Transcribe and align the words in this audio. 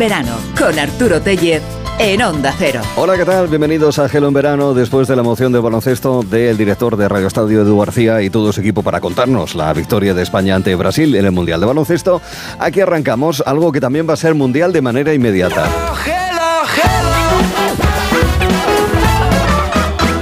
verano 0.00 0.34
con 0.58 0.78
Arturo 0.78 1.20
Tellez 1.20 1.62
en 1.98 2.22
Onda 2.22 2.54
Cero. 2.58 2.80
Hola, 2.96 3.18
¿qué 3.18 3.26
tal? 3.26 3.48
Bienvenidos 3.48 3.98
a 3.98 4.08
Gelo 4.08 4.28
en 4.28 4.32
Verano 4.32 4.72
después 4.72 5.06
de 5.06 5.14
la 5.14 5.22
moción 5.22 5.52
de 5.52 5.58
baloncesto 5.58 6.22
del 6.22 6.56
director 6.56 6.96
de 6.96 7.06
Radio 7.06 7.26
Estadio 7.26 7.60
Edu 7.60 7.78
García 7.78 8.22
y 8.22 8.30
todo 8.30 8.50
su 8.50 8.62
equipo 8.62 8.82
para 8.82 9.02
contarnos 9.02 9.54
la 9.54 9.70
victoria 9.74 10.14
de 10.14 10.22
España 10.22 10.54
ante 10.54 10.74
Brasil 10.74 11.14
en 11.16 11.26
el 11.26 11.32
Mundial 11.32 11.60
de 11.60 11.66
Baloncesto. 11.66 12.22
Aquí 12.58 12.80
arrancamos 12.80 13.42
algo 13.44 13.72
que 13.72 13.80
también 13.82 14.08
va 14.08 14.14
a 14.14 14.16
ser 14.16 14.34
mundial 14.34 14.72
de 14.72 14.80
manera 14.80 15.12
inmediata. 15.12 15.68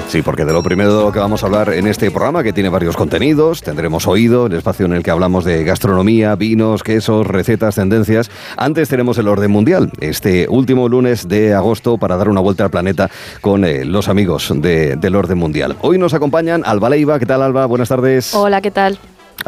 Sí, 0.09 0.23
porque 0.23 0.47
de 0.47 0.55
lo 0.55 0.63
primero 0.63 0.97
de 0.97 1.05
lo 1.05 1.13
que 1.13 1.19
vamos 1.19 1.43
a 1.43 1.47
hablar 1.47 1.69
en 1.75 1.87
este 1.87 2.11
programa, 2.11 2.43
que 2.43 2.55
tiene 2.55 2.71
varios 2.71 2.97
contenidos, 2.97 3.61
tendremos 3.61 4.07
oído, 4.07 4.47
el 4.47 4.55
espacio 4.55 4.87
en 4.87 4.95
el 4.95 5.03
que 5.03 5.11
hablamos 5.11 5.45
de 5.45 5.65
gastronomía, 5.65 6.35
vinos, 6.35 6.83
quesos, 6.83 7.27
recetas, 7.27 7.75
tendencias. 7.75 8.31
Antes 8.57 8.89
tenemos 8.89 9.19
el 9.19 9.29
orden 9.29 9.51
mundial, 9.51 9.93
este 10.01 10.47
último 10.49 10.89
lunes 10.89 11.29
de 11.29 11.53
agosto, 11.53 11.99
para 11.99 12.17
dar 12.17 12.31
una 12.31 12.41
vuelta 12.41 12.65
al 12.65 12.71
planeta 12.71 13.11
con 13.43 13.67
eh, 13.67 13.85
los 13.85 14.09
amigos 14.09 14.51
del 14.51 15.15
orden 15.15 15.37
mundial. 15.37 15.77
Hoy 15.83 15.99
nos 15.99 16.15
acompañan 16.15 16.63
Alba 16.65 16.89
Leiva. 16.89 17.19
¿Qué 17.19 17.27
tal, 17.27 17.43
Alba? 17.43 17.67
Buenas 17.67 17.91
tardes. 17.91 18.35
Hola, 18.35 18.63
¿qué 18.63 18.71
tal? 18.71 18.99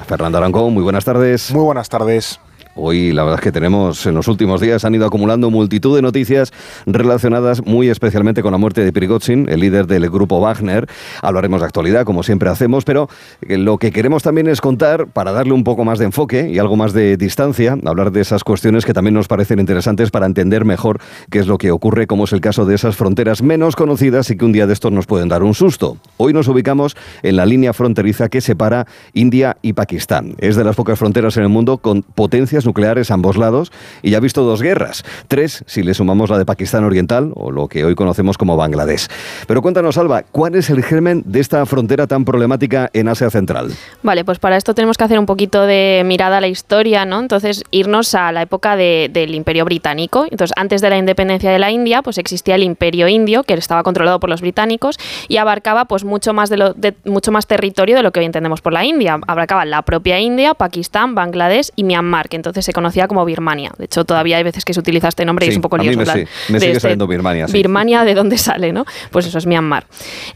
Fernando 0.07 0.37
Arancón, 0.37 0.75
muy 0.75 0.83
buenas 0.83 1.07
tardes. 1.07 1.53
Muy 1.55 1.65
buenas 1.65 1.89
tardes. 1.89 2.39
Hoy 2.83 3.13
la 3.13 3.25
verdad 3.25 3.41
es 3.41 3.45
que 3.45 3.53
tenemos 3.53 4.07
en 4.07 4.15
los 4.15 4.27
últimos 4.27 4.59
días 4.59 4.87
han 4.87 4.95
ido 4.95 5.05
acumulando 5.05 5.51
multitud 5.51 5.95
de 5.95 6.01
noticias 6.01 6.51
relacionadas 6.87 7.63
muy 7.67 7.91
especialmente 7.91 8.41
con 8.41 8.53
la 8.53 8.59
muerte 8.59 8.83
de 8.83 8.91
Prigozhin, 8.91 9.51
el 9.51 9.61
líder 9.61 9.87
del 9.87 10.09
grupo 10.09 10.41
Wagner. 10.41 10.89
Hablaremos 11.21 11.61
de 11.61 11.67
actualidad 11.67 12.07
como 12.07 12.23
siempre 12.23 12.49
hacemos, 12.49 12.87
pero 12.87 13.11
lo 13.43 13.77
que 13.77 13.91
queremos 13.93 14.23
también 14.23 14.49
es 14.49 14.63
contar 14.63 15.09
para 15.09 15.33
darle 15.33 15.53
un 15.53 15.63
poco 15.63 15.85
más 15.85 15.99
de 15.99 16.07
enfoque 16.07 16.49
y 16.49 16.59
algo 16.59 16.77
más 16.77 16.95
de 16.95 17.19
distancia, 17.19 17.77
hablar 17.85 18.13
de 18.13 18.23
esas 18.23 18.45
cuestiones 18.45 18.87
que 18.87 18.95
también 18.95 19.13
nos 19.13 19.29
parecen 19.29 19.59
interesantes 19.59 20.11
para 20.11 20.25
entender 20.25 20.65
mejor 20.65 21.01
qué 21.31 21.41
es 21.41 21.47
lo 21.47 21.59
que 21.59 21.73
ocurre, 21.73 22.07
como 22.07 22.25
es 22.25 22.33
el 22.33 22.41
caso 22.41 22.65
de 22.65 22.77
esas 22.77 22.97
fronteras 22.97 23.43
menos 23.43 23.77
conocidas 23.77 24.31
y 24.31 24.39
que 24.39 24.47
un 24.47 24.53
día 24.53 24.67
de 24.67 24.73
estos 24.73 24.91
nos 24.91 25.05
pueden 25.05 25.29
dar 25.29 25.43
un 25.43 25.53
susto. 25.53 25.99
Hoy 26.17 26.33
nos 26.33 26.49
ubicamos 26.49 26.97
en 27.23 27.37
la 27.37 27.45
línea 27.45 27.75
fronteriza 27.75 28.31
que 28.31 28.41
separa 28.41 28.87
India 29.13 29.59
y 29.61 29.75
Pakistán. 29.75 30.35
Es 30.39 30.57
de 30.57 30.65
las 30.65 30.77
pocas 30.77 30.99
fronteras 30.99 31.37
en 31.37 31.43
el 31.43 31.51
mundo 31.51 31.77
con 31.77 32.03
potencias 32.03 32.65
nucleares 32.71 33.11
a 33.11 33.15
ambos 33.15 33.37
lados 33.37 33.73
y 34.01 34.11
ya 34.11 34.19
ha 34.19 34.21
visto 34.21 34.45
dos 34.45 34.63
guerras, 34.63 35.05
tres 35.27 35.65
si 35.67 35.83
le 35.83 35.93
sumamos 35.93 36.31
la 36.31 36.39
de 36.39 36.47
Pakistán 36.47 36.85
Oriental 36.85 37.33
o 37.35 37.51
lo 37.51 37.67
que 37.67 37.85
hoy 37.85 37.97
conocemos 37.97 38.39
como 38.39 38.57
Bangladesh. 38.57 39.09
Pero 39.49 39.61
cuéntanos, 39.61 39.99
Alba, 39.99 40.23
¿cuál 40.23 40.55
es 40.55 40.71
el 40.71 40.85
germen 40.85 41.25
de 41.27 41.41
esta 41.41 41.67
frontera 41.67 42.07
tan 42.07 42.25
problemática 42.25 42.91
en 42.93 43.09
Asia 43.09 43.29
Central? 43.31 43.73
Vale, 44.03 44.25
pues 44.25 44.39
para 44.39 44.57
esto 44.57 44.75
tenemos 44.75 44.97
que 44.97 45.05
hacer 45.05 45.19
un 45.19 45.27
poquito 45.27 45.67
de 45.67 46.03
mirada 46.05 46.39
a 46.39 46.41
la 46.41 46.47
historia, 46.47 47.05
¿no? 47.05 47.19
Entonces, 47.19 47.65
irnos 47.73 48.15
a 48.15 48.31
la 48.31 48.43
época 48.43 48.77
del 48.77 49.35
Imperio 49.35 49.65
Británico. 49.65 50.27
Entonces, 50.31 50.53
antes 50.57 50.81
de 50.81 50.91
la 50.91 50.99
independencia 50.99 51.51
de 51.51 51.59
la 51.59 51.71
India, 51.71 52.03
pues 52.03 52.19
existía 52.19 52.55
el 52.55 52.63
Imperio 52.63 53.09
Indio, 53.09 53.43
que 53.43 53.55
estaba 53.55 53.83
controlado 53.83 54.21
por 54.21 54.31
los 54.31 54.41
británicos 54.41 54.99
y 55.29 55.37
abarcaba 55.39 55.87
pues 55.87 56.05
mucho 56.05 56.33
más, 56.33 56.51
de 56.51 56.57
lo, 56.57 56.75
de, 56.75 56.95
mucho 57.05 57.33
más 57.33 57.47
territorio 57.47 57.97
de 57.97 58.03
lo 58.03 58.13
que 58.13 58.21
hoy 58.21 58.27
entendemos 58.27 58.61
por 58.61 58.73
la 58.73 58.85
India. 58.85 59.19
Abarcaba 59.27 59.65
la 59.65 59.83
propia 59.83 60.21
India, 60.21 60.55
Pakistán, 60.55 61.15
Bangladesh 61.15 61.71
y 61.77 61.85
Myanmar, 61.85 62.29
que 62.29 62.37
entonces 62.37 62.50
entonces 62.51 62.67
se 62.67 62.73
conocía 62.73 63.09
como 63.09 63.25
Birmania. 63.25 63.73
De 63.79 63.87
hecho, 63.87 64.05
todavía 64.05 64.37
hay 64.37 64.43
veces 64.43 64.65
que 64.65 64.75
se 64.75 64.81
utiliza 64.81 65.09
este 65.09 65.25
nombre 65.25 65.47
y 65.47 65.51
es 65.51 65.57
un 65.57 65.63
poco 65.63 65.79
lioso. 65.79 65.99
Me, 65.99 66.07
sí, 66.07 66.25
me 66.49 66.61
sigue 66.61 66.73
este 66.73 66.81
saliendo 66.81 67.07
Birmania. 67.07 67.47
Sí. 67.47 67.53
Birmania, 67.53 68.05
¿de 68.05 68.15
dónde 68.15 68.39
sale? 68.39 68.73
no? 68.73 68.85
Pues 69.11 69.27
eso 69.27 69.39
es 69.39 69.47
Myanmar. 69.47 69.87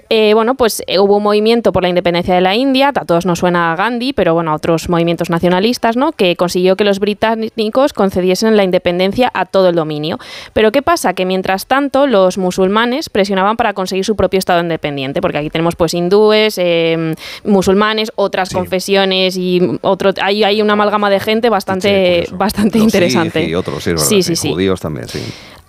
Eh, 0.09 0.33
bueno, 0.35 0.55
pues 0.55 0.83
eh, 0.87 0.99
hubo 0.99 1.17
un 1.17 1.23
movimiento 1.23 1.73
por 1.73 1.83
la 1.83 1.89
independencia 1.89 2.35
de 2.35 2.41
la 2.41 2.55
India, 2.55 2.93
a 2.95 3.05
todos 3.05 3.27
nos 3.27 3.39
suena 3.41 3.73
a 3.73 3.77
Gandhi, 3.77 4.13
pero 4.13 4.35
bueno, 4.35 4.53
a 4.53 4.55
otros 4.55 4.89
movimientos 4.89 5.31
nacionalistas, 5.31 5.97
¿no? 5.97 6.13
Que 6.13 6.37
consiguió 6.37 6.77
que 6.77 6.85
los 6.85 7.01
británicos 7.01 7.93
concediesen 7.93 8.57
la 8.57 8.65
independencia 8.65 9.31
a 9.35 9.47
todo 9.47 9.69
el 9.69 9.75
dominio. 9.75 10.19
Pero 10.53 10.73
¿qué 10.73 10.83
pasa? 10.83 11.15
Que 11.15 11.25
mientras 11.25 11.67
tanto 11.67 12.07
los 12.07 12.39
musulmanes 12.39 13.11
presionaban 13.11 13.57
para 13.57 13.75
conseguir 13.75 14.05
su 14.05 14.17
propio 14.17 14.39
estado 14.39 14.61
independiente, 14.61 15.21
porque 15.21 15.39
aquí 15.39 15.51
tenemos 15.51 15.77
pues 15.77 15.95
hindúes, 15.95 16.59
eh, 16.59 17.15
musulmanes, 17.45 18.13
otras 18.17 18.49
sí. 18.51 18.55
confesiones 18.55 19.37
y 19.37 19.79
otro, 19.83 20.13
hay, 20.21 20.45
hay 20.45 20.63
una 20.63 20.75
amalgama 20.75 21.11
de 21.11 21.21
gente 21.21 21.49
bastante 21.49 22.04
bastante 22.33 22.79
Los 22.79 22.87
interesante. 22.87 23.41
Sikh 23.41 23.51
y 23.51 23.55
otros, 23.55 23.85
sí, 23.85 23.93
sí, 23.97 24.23
sí, 24.23 24.37
sí. 24.37 24.51
judíos 24.51 24.81
también, 24.81 25.09
sí. 25.09 25.21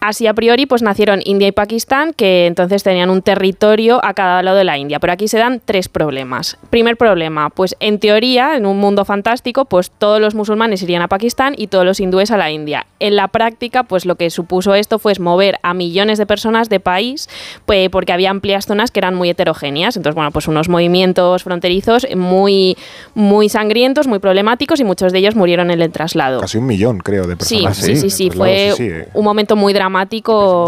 Así 0.06 0.28
a 0.28 0.36
priori 0.36 0.68
pues 0.68 0.84
nacieron 0.84 1.22
India 1.26 1.48
y 1.48 1.52
Pakistán, 1.52 2.14
que 2.14 2.46
entonces 2.46 2.84
tenían 2.84 3.10
un 3.10 3.24
territorio 3.24 4.00
a 4.06 4.14
cada 4.14 4.44
lado 4.44 4.56
de 4.56 4.64
la 4.64 4.78
India. 4.78 5.00
Pero 5.00 5.14
aquí 5.14 5.28
se 5.28 5.40
dan 5.40 5.64
tres 5.66 5.90
problemas. 5.90 6.60
Primer 6.70 6.96
problema, 6.96 7.50
pues 7.50 7.76
en 7.80 7.98
teoría, 7.98 8.56
en 8.56 8.68
un 8.68 8.78
mundo 8.78 9.04
fantástico, 9.04 9.66
pues 9.66 9.90
todos 9.90 10.22
los 10.22 10.36
musulmanes 10.36 10.84
irían 10.84 11.02
a 11.02 11.08
Pakistán 11.08 11.56
y 11.58 11.68
todos 11.68 11.86
los 11.86 12.00
hindúes 12.00 12.30
a 12.30 12.38
la 12.38 12.52
India. 12.52 12.86
En 13.00 13.16
la 13.16 13.30
práctica, 13.30 13.82
pues 13.82 14.06
lo 14.06 14.14
que 14.14 14.30
supuso 14.30 14.76
esto 14.76 15.00
fue 15.00 15.14
mover 15.20 15.58
a 15.64 15.74
millones 15.74 16.20
de 16.20 16.28
personas 16.28 16.70
de 16.70 16.80
país, 16.80 17.28
pues, 17.66 17.90
porque 17.90 18.14
había 18.14 18.30
amplias 18.30 18.68
zonas 18.68 18.92
que 18.92 19.00
eran 19.00 19.16
muy 19.16 19.32
heterogéneas. 19.32 19.98
Entonces, 19.98 20.14
bueno, 20.14 20.30
pues 20.30 20.48
unos 20.48 20.70
movimientos 20.70 21.42
fronterizos 21.42 22.06
muy, 22.16 22.78
muy 23.16 23.50
sangrientos, 23.50 24.06
muy 24.06 24.20
problemáticos 24.20 24.80
y 24.80 24.84
muchos 24.84 25.12
de 25.12 25.18
ellos 25.18 25.36
murieron 25.36 25.72
en 25.72 25.82
el 25.82 25.92
traslado. 25.92 26.42
Casi 26.42 26.60
un 26.60 26.68
millón, 26.68 27.00
creo, 27.00 27.26
de 27.26 27.38
personas. 27.38 27.76
Sí, 27.76 27.96
sí, 27.96 28.02
sí, 28.02 28.10
sí. 28.12 28.30
fue 28.30 28.74
sí, 28.78 28.88
sí. 28.88 28.96
un 29.16 29.26
momento 29.26 29.56
muy 29.56 29.74
dramático 29.74 29.95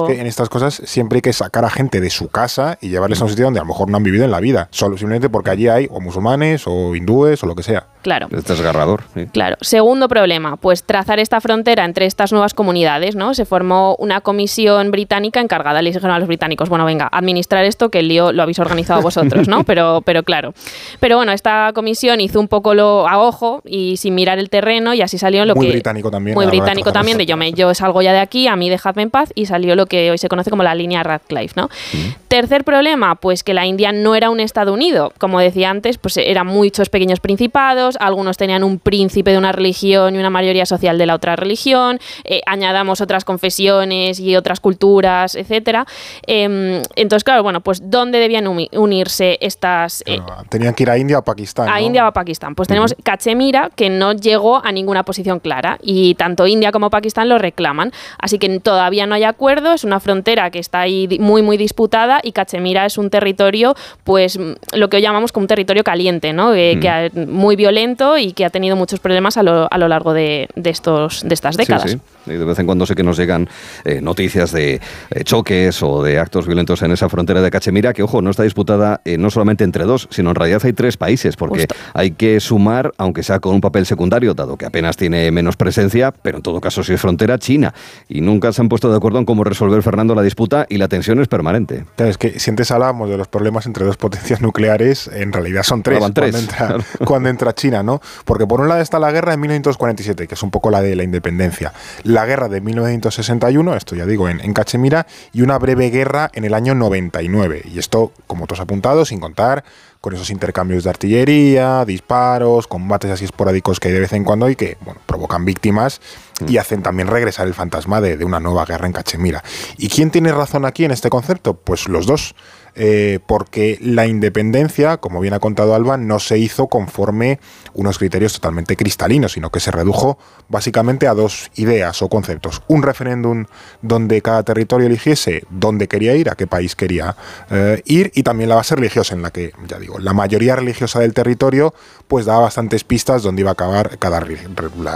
que 0.08 0.20
en 0.20 0.28
estas 0.28 0.50
cosas 0.50 0.82
siempre 0.86 1.18
hay 1.18 1.22
que 1.22 1.34
sacar 1.34 1.66
a 1.66 1.70
gente 1.70 2.02
de 2.02 2.10
su 2.10 2.30
casa 2.30 2.78
y 2.82 2.90
llevarles 2.90 3.22
a 3.22 3.26
un 3.26 3.30
sitio 3.30 3.46
donde 3.46 3.60
a 3.60 3.64
lo 3.64 3.68
mejor 3.68 3.90
no 3.90 3.98
han 3.98 4.04
vivido 4.04 4.26
en 4.26 4.32
la 4.32 4.40
vida, 4.40 4.68
solo 4.72 4.98
simplemente 4.98 5.30
porque 5.30 5.50
allí 5.50 5.68
hay 5.68 5.88
o 5.92 6.00
musulmanes 6.00 6.64
o 6.66 6.96
hindúes 6.96 7.44
o 7.44 7.48
lo 7.48 7.56
que 7.56 7.64
sea. 7.64 7.88
Claro. 8.08 8.30
Es 8.32 8.46
desgarrador. 8.46 9.04
Sí. 9.14 9.26
Claro. 9.34 9.58
Segundo 9.60 10.08
problema, 10.08 10.56
pues 10.56 10.84
trazar 10.84 11.20
esta 11.20 11.42
frontera 11.42 11.84
entre 11.84 12.06
estas 12.06 12.32
nuevas 12.32 12.54
comunidades, 12.54 13.18
¿no? 13.18 13.34
Se 13.34 13.44
formó 13.44 13.98
una 14.00 14.22
comisión 14.22 14.92
británica 14.92 15.42
encargada, 15.42 15.82
le 15.82 15.90
dijeron 15.90 16.12
a 16.12 16.18
los 16.18 16.26
británicos, 16.30 16.70
bueno, 16.70 16.86
venga, 16.86 17.10
administrar 17.12 17.66
esto 17.66 17.90
que 17.90 18.00
el 18.00 18.08
lío 18.08 18.32
lo 18.32 18.44
habéis 18.44 18.60
organizado 18.60 19.02
vosotros, 19.02 19.50
¿no? 19.50 19.64
Pero, 19.68 20.02
pero 20.06 20.24
claro. 20.24 20.54
Pero 21.02 21.18
bueno, 21.18 21.34
esta 21.34 21.72
comisión 21.76 22.22
hizo 22.22 22.40
un 22.40 22.48
poco 22.48 22.74
lo 22.74 23.10
a 23.10 23.20
ojo 23.20 23.62
y 23.66 23.98
sin 23.98 24.16
mirar 24.16 24.40
el 24.40 24.50
terreno 24.50 24.94
y 24.94 25.02
así 25.02 25.18
salió 25.18 25.44
lo 25.46 25.56
muy 25.56 25.66
que... 25.66 25.72
británico 25.74 26.10
también. 26.10 26.36
Muy 26.36 26.46
británico 26.46 26.94
también, 26.94 27.18
de 27.18 27.26
yo, 27.26 27.36
me, 27.36 27.52
yo 27.52 27.74
salgo 27.74 28.02
ya 28.02 28.14
de 28.14 28.20
aquí, 28.20 28.48
a 28.48 28.56
mí 28.56 28.70
dejadme 28.70 29.02
en 29.02 29.10
paz 29.10 29.34
y 29.36 29.48
salió 29.48 29.76
lo 29.76 29.88
que 29.88 30.10
hoy 30.12 30.18
se 30.18 30.30
conoce 30.30 30.50
como 30.50 30.64
la 30.64 30.74
línea 30.76 31.04
Radcliffe, 31.04 31.56
¿no? 31.58 31.66
Mm. 31.66 32.14
Tercer 32.30 32.64
problema, 32.64 33.16
pues 33.16 33.44
que 33.44 33.54
la 33.54 33.66
India 33.66 33.92
no 33.92 34.16
era 34.16 34.30
un 34.30 34.40
Estado 34.40 34.72
unido. 34.72 35.12
Como 35.18 35.42
decía 35.42 35.70
antes, 35.70 35.98
pues 35.98 36.16
eran 36.16 36.48
muchos 36.48 36.90
pequeños 36.90 37.20
principados, 37.20 37.97
algunos 38.00 38.38
tenían 38.38 38.64
un 38.64 38.80
príncipe 38.80 39.32
de 39.32 39.38
una 39.38 39.52
religión 39.52 40.16
y 40.16 40.18
una 40.18 40.30
mayoría 40.30 40.66
social 40.66 40.98
de 40.98 41.06
la 41.06 41.16
otra 41.16 41.36
religión, 41.36 42.00
eh, 42.24 42.42
añadamos 42.46 43.02
otras 43.02 43.26
confesiones 43.26 44.20
y 44.20 44.36
otras 44.36 44.60
culturas, 44.60 45.36
etcétera. 45.36 45.86
Eh, 46.26 46.82
entonces, 46.96 47.24
claro, 47.24 47.44
bueno, 47.44 47.62
pues 47.62 47.90
¿dónde 47.90 48.20
debían 48.20 48.48
unirse 48.48 49.38
estas...? 49.42 50.04
Eh, 50.06 50.20
claro, 50.26 50.44
tenían 50.50 50.74
que 50.74 50.84
ir 50.84 50.90
a 50.90 50.98
India 50.98 51.18
o 51.18 51.20
a 51.20 51.24
Pakistán. 51.24 51.70
A 51.70 51.80
¿no? 51.80 51.80
India 51.80 52.06
o 52.06 52.08
a 52.08 52.14
Pakistán. 52.14 52.56
Pues 52.56 52.68
tenemos 52.68 52.92
uh 52.92 52.96
-huh. 52.96 53.04
Cachemira, 53.04 53.70
que 53.76 53.90
no 53.90 54.14
llegó 54.14 54.64
a 54.64 54.72
ninguna 54.72 55.04
posición 55.04 55.40
clara, 55.40 55.78
y 55.82 56.16
tanto 56.16 56.48
India 56.48 56.72
como 56.72 56.90
Pakistán 56.90 57.30
lo 57.30 57.38
reclaman. 57.38 57.92
Así 58.20 58.40
que 58.40 58.60
todavía 58.60 59.06
no 59.06 59.16
hay 59.16 59.24
acuerdo, 59.24 59.74
es 59.74 59.84
una 59.84 60.00
frontera 60.00 60.50
que 60.52 60.60
está 60.60 60.82
ahí 60.82 61.08
muy, 61.20 61.42
muy 61.42 61.58
disputada, 61.58 62.20
y 62.24 62.32
Cachemira 62.32 62.86
es 62.86 62.98
un 62.98 63.10
territorio, 63.10 63.76
pues, 64.04 64.40
lo 64.74 64.90
que 64.90 64.98
hoy 64.98 65.04
llamamos 65.04 65.32
como 65.32 65.44
un 65.44 65.48
territorio 65.48 65.84
caliente, 65.84 66.34
¿no? 66.34 66.54
Eh, 66.54 66.74
uh 66.76 66.80
-huh. 66.80 67.12
que, 67.12 67.26
muy 67.26 67.56
violento 67.56 67.77
y 68.18 68.34
que 68.34 68.46
ha 68.46 68.50
tenido 68.50 68.76
muchos 68.76 69.00
problemas 69.00 69.38
a 69.38 69.44
lo, 69.44 69.68
a 69.72 69.78
lo 69.78 69.88
largo 69.88 70.14
de, 70.14 70.50
de, 70.56 70.70
estos, 70.70 71.22
de 71.24 71.34
estas 71.34 71.58
décadas. 71.58 71.92
Sí, 71.92 71.98
sí. 71.98 72.17
De 72.28 72.46
vez 72.46 72.60
en 72.60 72.66
cuando 72.66 72.86
sé 72.86 72.96
que 72.96 73.04
nos 73.04 73.18
llegan 73.18 73.48
eh, 73.86 74.02
noticias 74.02 74.52
de 74.52 74.82
eh, 75.10 75.24
choques 75.24 75.82
o 75.84 76.04
de 76.04 76.20
actos 76.20 76.46
violentos 76.46 76.82
en 76.82 76.92
esa 76.92 77.10
frontera 77.10 77.42
de 77.42 77.50
Cachemira, 77.50 77.94
que, 77.94 78.04
ojo, 78.04 78.22
no 78.22 78.30
está 78.30 78.44
disputada 78.44 79.02
eh, 79.06 79.18
no 79.18 79.30
solamente 79.30 79.64
entre 79.64 79.86
dos, 79.86 80.08
sino 80.12 80.30
en 80.30 80.36
realidad 80.36 80.62
hay 80.64 80.74
tres 80.74 80.98
países, 80.98 81.36
porque 81.36 81.62
Justo. 81.62 81.76
hay 81.94 82.12
que 82.12 82.40
sumar, 82.40 82.94
aunque 82.98 83.24
sea 83.24 83.40
con 83.40 83.56
un 83.56 83.62
papel 83.62 83.86
secundario, 83.86 84.34
dado 84.34 84.58
que 84.58 84.66
apenas 84.66 84.98
tiene 84.98 85.32
menos 85.32 85.56
presencia, 85.56 86.12
pero 86.12 86.38
en 86.38 86.44
todo 86.44 86.62
caso 86.62 86.84
si 86.84 86.94
es 86.94 87.02
frontera, 87.02 87.38
China. 87.38 87.74
Y 88.08 88.22
nunca 88.22 88.52
se 88.52 88.62
han 88.62 88.70
puesto 88.70 88.90
de 88.90 88.98
acuerdo 88.98 89.20
en 89.20 89.26
cómo 89.26 89.44
resolver, 89.44 89.82
Fernando, 89.82 90.16
la 90.16 90.22
disputa 90.22 90.66
y 90.70 90.78
la 90.78 90.88
tensión 90.88 91.20
es 91.20 91.28
permanente. 91.28 91.86
Claro, 91.96 92.12
es 92.12 92.18
que 92.18 92.40
si 92.40 92.50
antes 92.50 92.72
hablábamos 92.72 93.10
de 93.10 93.18
los 93.18 93.28
problemas 93.28 93.66
entre 93.66 93.86
dos 93.86 93.98
potencias 93.98 94.42
nucleares, 94.42 95.10
en 95.14 95.34
realidad 95.34 95.64
son 95.64 95.84
tres, 95.84 96.00
tres. 96.14 96.32
Cuando, 96.32 96.38
entra, 96.38 96.58
claro. 96.58 96.84
cuando 97.06 97.30
entra 97.30 97.54
China, 97.54 97.84
¿no? 97.84 98.02
Porque 98.26 98.46
por 98.46 98.62
un 98.62 98.70
lado 98.70 98.82
está 98.82 99.00
la 99.00 99.12
guerra 99.12 99.32
de 99.32 99.38
1947, 99.38 100.28
que 100.28 100.36
es 100.36 100.44
un 100.44 100.52
poco 100.52 100.70
la 100.70 100.82
de 100.82 100.96
la 100.96 101.04
independencia. 101.04 101.74
La 102.04 102.17
guerra 102.26 102.48
de 102.48 102.62
1961, 102.62 103.76
esto 103.76 103.96
ya 103.96 104.06
digo, 104.06 104.30
en, 104.30 104.40
en 104.42 104.54
Cachemira, 104.54 105.08
y 105.34 105.42
una 105.42 105.58
breve 105.58 105.90
guerra 105.90 106.30
en 106.34 106.46
el 106.46 106.54
año 106.54 106.76
99. 106.76 107.64
Y 107.66 107.80
esto, 107.80 108.12
como 108.28 108.48
todos 108.48 108.62
apuntados, 108.62 109.10
sin 109.10 109.20
contar 109.20 109.64
con 110.02 110.14
esos 110.14 110.30
intercambios 110.30 110.84
de 110.84 110.90
artillería, 110.90 111.84
disparos, 111.86 112.68
combates 112.68 113.12
así 113.12 113.26
esporádicos 113.26 113.80
que 113.80 113.90
hay 113.90 113.94
de 113.94 114.00
vez 114.00 114.14
en 114.14 114.24
cuando 114.24 114.50
y 114.50 114.56
que 114.56 114.78
bueno, 114.82 115.02
provocan 115.06 115.44
víctimas 115.44 116.02
mm. 116.40 116.50
y 116.50 116.58
hacen 116.58 116.84
también 116.84 117.08
regresar 117.08 117.48
el 117.48 117.54
fantasma 117.54 118.00
de, 118.00 118.18
de, 118.18 118.26
una 118.26 118.40
nueva 118.40 118.66
guerra 118.66 118.86
en 118.86 118.94
Cachemira. 118.94 119.44
¿Y 119.78 119.90
quién 119.90 120.12
tiene 120.12 120.32
razón 120.32 120.66
aquí 120.66 120.86
en 120.86 120.92
este 120.92 121.10
concepto? 121.10 121.56
Pues 121.56 121.88
los 121.88 122.06
dos. 122.06 122.36
Eh, 122.80 123.20
porque 123.26 123.80
la 123.82 124.06
independencia, 124.06 124.98
como 124.98 125.20
bien 125.20 125.34
ha 125.34 125.40
contado 125.40 125.74
Alba, 125.74 125.98
no 125.98 126.20
se 126.20 126.38
hizo 126.38 126.68
conforme 126.68 127.40
unos 127.74 127.98
criterios 127.98 128.34
totalmente 128.34 128.76
cristalinos, 128.76 129.34
sino 129.34 129.50
que 129.50 129.60
se 129.60 129.72
redujo 129.72 130.20
básicamente 130.48 131.08
a 131.08 131.16
dos 131.16 131.50
ideas 131.56 132.02
o 132.04 132.10
conceptos. 132.10 132.62
Un 132.68 132.84
referéndum 132.84 133.46
donde 133.82 134.22
cada 134.22 134.44
territorio 134.44 134.86
eligiese 134.88 135.44
dónde 135.50 135.88
quería 135.88 136.16
ir, 136.16 136.30
a 136.30 136.36
qué 136.36 136.46
país 136.46 136.76
quería 136.76 137.16
eh, 137.50 137.82
ir, 137.86 138.12
y 138.14 138.24
también 138.24 138.50
la 138.50 138.56
base 138.56 138.76
religiosa, 138.76 139.16
en 139.16 139.24
la 139.24 139.32
que, 139.32 139.54
ya 139.68 139.80
digo, 139.80 139.98
la 139.98 140.14
mayoría 140.14 140.56
religiosa 140.56 141.00
del 141.00 141.14
territorio 141.14 141.74
pues 142.08 142.26
daba 142.26 142.42
bastantes 142.42 142.84
pistas 142.84 143.24
dónde 143.24 143.42
iba 143.42 143.52
a 143.52 143.54
acabar 143.54 143.98
cada, 143.98 144.24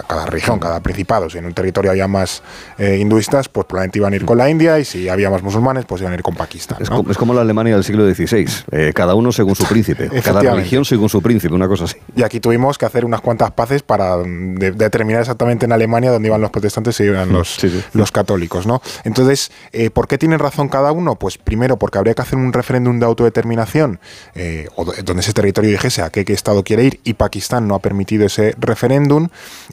cada 0.07 0.25
región, 0.25 0.59
cada 0.59 0.79
principado. 0.81 1.29
Si 1.29 1.37
en 1.37 1.45
un 1.45 1.53
territorio 1.53 1.91
había 1.91 2.07
más 2.07 2.41
eh, 2.77 2.97
hinduistas, 2.99 3.49
pues 3.49 3.65
probablemente 3.65 3.99
iban 3.99 4.13
a 4.13 4.15
ir 4.15 4.25
con 4.25 4.37
la 4.37 4.49
India, 4.49 4.79
y 4.79 4.85
si 4.85 5.09
había 5.09 5.29
más 5.29 5.43
musulmanes, 5.43 5.85
pues 5.85 6.01
iban 6.01 6.13
a 6.13 6.15
ir 6.15 6.23
con 6.23 6.35
Pakistán. 6.35 6.77
Es, 6.81 7.17
como, 7.17 7.33
la 7.33 7.41
Alemania 7.41 7.70
del 7.75 7.83
siglo 7.83 8.05
XVI, 8.05 8.47
eh, 8.71 8.91
cada 8.93 9.15
uno 9.15 9.31
según 9.31 9.55
su 9.55 9.65
príncipe, 9.65 10.09
cada 10.23 10.41
religión 10.41 10.85
según 10.85 11.09
su 11.09 11.21
príncipe, 11.21 11.53
una 11.53 11.67
cosa 11.67 11.85
así. 11.85 11.97
Y 12.15 12.23
aquí 12.23 12.39
tuvimos 12.39 12.77
que 12.77 12.85
hacer 12.85 13.05
unas 13.05 13.21
cuantas 13.21 13.51
paces 13.51 13.83
para 13.83 14.17
determinar 14.17 15.21
exactamente 15.21 15.65
en 15.65 15.71
Alemania 15.71 16.11
dónde 16.11 16.27
iban 16.27 16.41
los 16.41 16.51
protestantes 16.51 16.99
y 16.99 17.03
iban 17.03 17.31
los, 17.31 17.57
los 17.93 18.11
católicos. 18.11 18.65
¿no? 18.65 18.81
Entonces, 19.03 19.51
eh, 19.71 19.89
¿por 19.89 20.07
qué 20.07 20.17
tienen 20.17 20.39
razón 20.39 20.69
cada 20.69 20.91
uno? 20.91 21.15
Pues 21.15 21.37
primero 21.37 21.77
porque 21.77 21.97
habría 21.97 22.13
que 22.13 22.21
hacer 22.21 22.37
un 22.37 22.53
referéndum 22.53 22.99
de 22.99 23.05
autodeterminación 23.05 23.99
eh, 24.35 24.67
donde 25.03 25.21
ese 25.21 25.33
territorio 25.33 25.69
dijese 25.69 26.01
a 26.01 26.09
qué, 26.09 26.25
qué 26.25 26.33
estado 26.33 26.63
quiere 26.63 26.83
ir 26.83 26.99
y 27.03 27.13
Pakistán 27.13 27.67
no 27.67 27.75
ha 27.75 27.79
permitido 27.79 28.25
ese 28.25 28.55
referéndum 28.59 29.29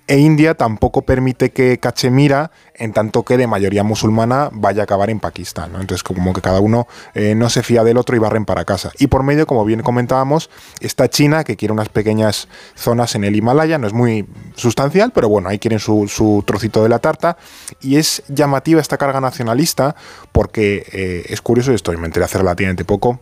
e 0.06 0.18
India 0.18 0.54
tampoco 0.54 1.02
permite 1.02 1.50
que 1.50 1.78
Cachemira 1.78 2.50
en 2.78 2.92
tanto 2.92 3.24
que 3.24 3.36
de 3.36 3.46
mayoría 3.46 3.82
musulmana 3.82 4.50
vaya 4.52 4.82
a 4.82 4.84
acabar 4.84 5.10
en 5.10 5.20
Pakistán. 5.20 5.72
Entonces, 5.72 6.02
como 6.02 6.32
que 6.32 6.40
cada 6.40 6.60
uno 6.60 6.86
eh, 7.14 7.34
no 7.34 7.50
se 7.50 7.62
fía 7.62 7.84
del 7.88 7.98
otro 7.98 8.16
y 8.16 8.18
barren 8.18 8.44
para 8.44 8.64
casa. 8.64 8.92
Y 8.98 9.08
por 9.08 9.22
medio, 9.22 9.46
como 9.46 9.64
bien 9.64 9.82
comentábamos, 9.82 10.50
está 10.80 11.08
China, 11.08 11.44
que 11.44 11.56
quiere 11.56 11.72
unas 11.72 11.88
pequeñas 11.88 12.48
zonas 12.74 13.14
en 13.14 13.24
el 13.24 13.34
Himalaya, 13.36 13.78
no 13.78 13.86
es 13.86 13.92
muy 13.92 14.26
sustancial, 14.54 15.12
pero 15.12 15.28
bueno, 15.28 15.48
ahí 15.48 15.58
quieren 15.58 15.78
su, 15.78 16.08
su 16.08 16.42
trocito 16.46 16.82
de 16.82 16.88
la 16.88 16.98
tarta. 16.98 17.36
Y 17.80 17.96
es 17.96 18.22
llamativa 18.28 18.80
esta 18.80 18.96
carga 18.96 19.20
nacionalista, 19.20 19.96
porque 20.32 20.86
eh, 20.92 21.26
es 21.28 21.40
curioso, 21.40 21.72
esto 21.72 21.92
me 21.92 22.06
enteré 22.06 22.24
hace 22.24 22.38
relativamente 22.38 22.84
poco, 22.84 23.20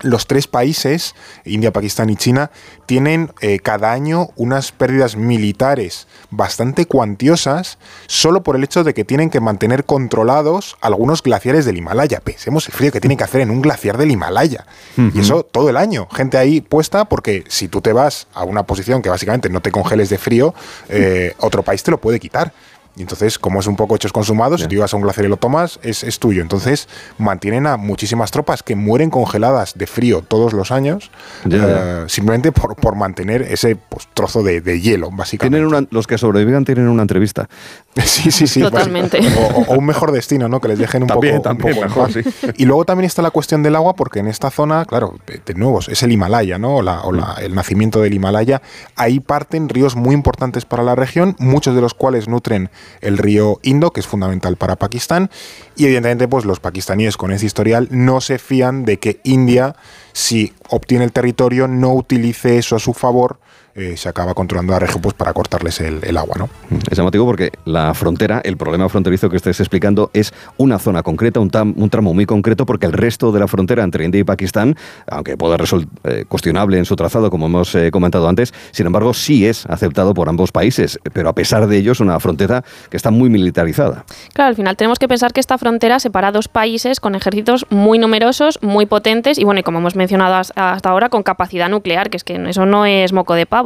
los 0.00 0.26
tres 0.26 0.46
países, 0.46 1.14
India, 1.44 1.72
Pakistán 1.72 2.10
y 2.10 2.16
China, 2.16 2.50
tienen 2.86 3.32
eh, 3.40 3.60
cada 3.60 3.92
año 3.92 4.30
unas 4.36 4.72
pérdidas 4.72 5.16
militares 5.16 6.06
bastante 6.30 6.86
cuantiosas 6.86 7.78
solo 8.06 8.42
por 8.42 8.56
el 8.56 8.64
hecho 8.64 8.84
de 8.84 8.94
que 8.94 9.04
tienen 9.04 9.30
que 9.30 9.40
mantener 9.40 9.84
controlados 9.84 10.76
algunos 10.80 11.22
glaciares 11.22 11.64
del 11.64 11.76
Himalaya. 11.76 12.20
Pensemos 12.20 12.66
el 12.68 12.74
frío 12.74 12.92
que 12.92 13.00
tienen 13.00 13.18
que 13.18 13.24
hacer 13.24 13.40
en 13.40 13.50
un 13.50 13.62
glaciar 13.62 13.96
del 13.96 14.10
Himalaya. 14.10 14.66
Y 14.96 15.20
eso 15.20 15.44
todo 15.44 15.70
el 15.70 15.76
año. 15.76 16.08
Gente 16.12 16.36
ahí 16.38 16.60
puesta 16.60 17.04
porque 17.04 17.44
si 17.48 17.68
tú 17.68 17.80
te 17.80 17.92
vas 17.92 18.26
a 18.34 18.44
una 18.44 18.64
posición 18.64 19.02
que 19.02 19.08
básicamente 19.08 19.48
no 19.48 19.60
te 19.60 19.70
congeles 19.70 20.10
de 20.10 20.18
frío, 20.18 20.54
eh, 20.88 21.34
otro 21.38 21.62
país 21.62 21.82
te 21.82 21.90
lo 21.90 22.00
puede 22.00 22.18
quitar. 22.18 22.52
Y 22.94 23.00
entonces, 23.00 23.38
como 23.38 23.60
es 23.60 23.66
un 23.66 23.76
poco 23.76 23.96
hechos 23.96 24.12
consumados, 24.12 24.60
si 24.60 24.68
tú 24.68 24.74
ibas 24.74 24.92
a 24.92 24.96
un 24.98 25.02
glaciar 25.02 25.24
y 25.24 25.28
lo 25.30 25.38
tomas, 25.38 25.80
es, 25.82 26.04
es, 26.04 26.18
tuyo. 26.18 26.42
Entonces, 26.42 26.88
mantienen 27.16 27.66
a 27.66 27.78
muchísimas 27.78 28.30
tropas 28.30 28.62
que 28.62 28.76
mueren 28.76 29.08
congeladas 29.08 29.72
de 29.78 29.86
frío 29.86 30.20
todos 30.20 30.52
los 30.52 30.70
años, 30.70 31.10
eh, 31.50 32.04
simplemente 32.08 32.52
por, 32.52 32.76
por, 32.76 32.94
mantener 32.94 33.42
ese 33.42 33.76
pues, 33.76 34.08
trozo 34.12 34.42
de, 34.42 34.60
de, 34.60 34.80
hielo, 34.82 35.10
básicamente. 35.10 35.56
Tienen 35.56 35.74
una, 35.74 35.88
los 35.90 36.06
que 36.06 36.18
sobrevivan 36.18 36.66
tienen 36.66 36.86
una 36.88 37.00
entrevista. 37.00 37.48
sí, 38.04 38.30
sí, 38.30 38.46
sí. 38.46 38.60
Totalmente. 38.60 39.20
o, 39.66 39.74
un 39.74 39.86
mejor 39.86 40.12
destino, 40.12 40.50
¿no? 40.50 40.60
Que 40.60 40.68
les 40.68 40.78
dejen 40.78 41.04
un 41.04 41.08
también, 41.08 41.36
poco, 41.36 41.48
también 41.48 41.80
mejor, 41.80 42.10
Y 42.58 42.66
luego 42.66 42.84
también 42.84 43.06
está 43.06 43.22
la 43.22 43.30
cuestión 43.30 43.62
del 43.62 43.74
agua, 43.74 43.96
porque 43.96 44.18
en 44.18 44.26
esta 44.26 44.50
zona, 44.50 44.84
claro, 44.84 45.18
de, 45.46 45.54
nuevo, 45.54 45.80
es 45.80 46.02
el 46.02 46.12
Himalaya, 46.12 46.58
¿no? 46.58 46.76
O, 46.76 46.82
la, 46.82 47.00
o 47.00 47.12
la, 47.12 47.36
el 47.40 47.54
nacimiento 47.54 48.00
del 48.00 48.12
Himalaya. 48.12 48.60
Ahí 48.96 49.18
parten 49.18 49.70
ríos 49.70 49.96
muy 49.96 50.14
importantes 50.14 50.66
para 50.66 50.82
la 50.82 50.94
región, 50.94 51.36
muchos 51.38 51.74
de 51.74 51.80
los 51.80 51.94
cuales 51.94 52.28
nutren 52.28 52.70
el 53.00 53.18
río 53.18 53.58
Indo, 53.62 53.92
que 53.92 54.00
es 54.00 54.06
fundamental 54.06 54.56
para 54.56 54.76
Pakistán, 54.76 55.30
y 55.76 55.84
evidentemente 55.84 56.28
pues 56.28 56.44
los 56.44 56.60
pakistaníes 56.60 57.16
con 57.16 57.32
ese 57.32 57.46
historial 57.46 57.88
no 57.90 58.20
se 58.20 58.38
fían 58.38 58.84
de 58.84 58.98
que 58.98 59.20
India, 59.24 59.76
si 60.12 60.52
obtiene 60.68 61.04
el 61.04 61.12
territorio, 61.12 61.68
no 61.68 61.94
utilice 61.94 62.58
eso 62.58 62.76
a 62.76 62.80
su 62.80 62.92
favor 62.92 63.38
eh, 63.74 63.96
se 63.96 64.08
acaba 64.08 64.34
controlando 64.34 64.72
la 64.72 64.78
región 64.78 65.00
pues, 65.00 65.14
para 65.14 65.32
cortarles 65.32 65.80
el, 65.80 66.16
agua. 66.16 66.36
¿no? 66.38 66.48
Es 66.90 66.98
llamativo 66.98 67.24
porque 67.24 67.52
la 67.64 67.94
frontera, 67.94 68.40
el 68.44 68.56
problema 68.56 68.88
fronterizo 68.88 69.30
que 69.30 69.36
estés 69.36 69.60
explicando 69.60 70.10
es 70.12 70.32
una 70.58 70.78
zona 70.78 71.02
concreta, 71.02 71.40
un, 71.40 71.50
un 71.76 71.90
tramo 71.90 72.12
muy 72.12 72.26
concreto, 72.26 72.66
porque 72.66 72.86
el 72.86 72.92
resto 72.92 73.32
de 73.32 73.40
la 73.40 73.48
frontera 73.48 73.82
entre 73.82 74.04
India 74.04 74.20
y 74.20 74.24
Pakistán, 74.24 74.76
aunque 75.06 75.36
pueda 75.36 75.56
resultar 75.56 75.88
eh, 76.04 76.24
cuestionable 76.28 76.76
en 76.78 76.84
su 76.84 76.96
trazado, 76.96 77.30
como 77.30 77.46
hemos 77.46 77.74
eh, 77.74 77.90
comentado 77.90 78.28
antes, 78.28 78.52
sin 78.72 78.86
embargo 78.86 79.14
sí 79.14 79.46
es 79.46 79.64
aceptado 79.66 80.12
por 80.12 80.28
ambos 80.28 80.52
países, 80.52 80.98
pero 81.12 81.28
a 81.30 81.34
pesar 81.34 81.66
de 81.66 81.78
ello 81.78 81.92
es 81.92 82.00
una 82.00 82.20
frontera 82.20 82.64
que 82.90 82.96
está 82.96 83.10
muy 83.10 83.30
militarizada. 83.30 84.04
Claro, 84.34 84.48
al 84.48 84.56
final 84.56 84.76
tenemos 84.76 84.98
que 84.98 85.08
pensar 85.08 85.32
que 85.32 85.40
esta 85.40 85.56
frontera 85.56 85.98
separa 85.98 86.30
dos 86.30 86.48
países 86.48 87.00
con 87.00 87.14
ejércitos 87.14 87.66
muy 87.70 87.98
numerosos, 87.98 88.58
muy 88.62 88.86
potentes 88.86 89.38
y 89.38 89.44
bueno, 89.44 89.60
y 89.60 89.62
como 89.62 89.78
hemos 89.78 89.96
mencionado 89.96 90.34
hasta 90.34 90.90
ahora, 90.90 91.08
con 91.08 91.22
capacidad 91.22 91.70
nuclear, 91.70 92.10
que 92.10 92.18
es 92.18 92.24
que 92.24 92.34
eso 92.48 92.66
no 92.66 92.84
es 92.84 93.12
moco 93.12 93.34
de 93.34 93.46
pavo 93.46 93.61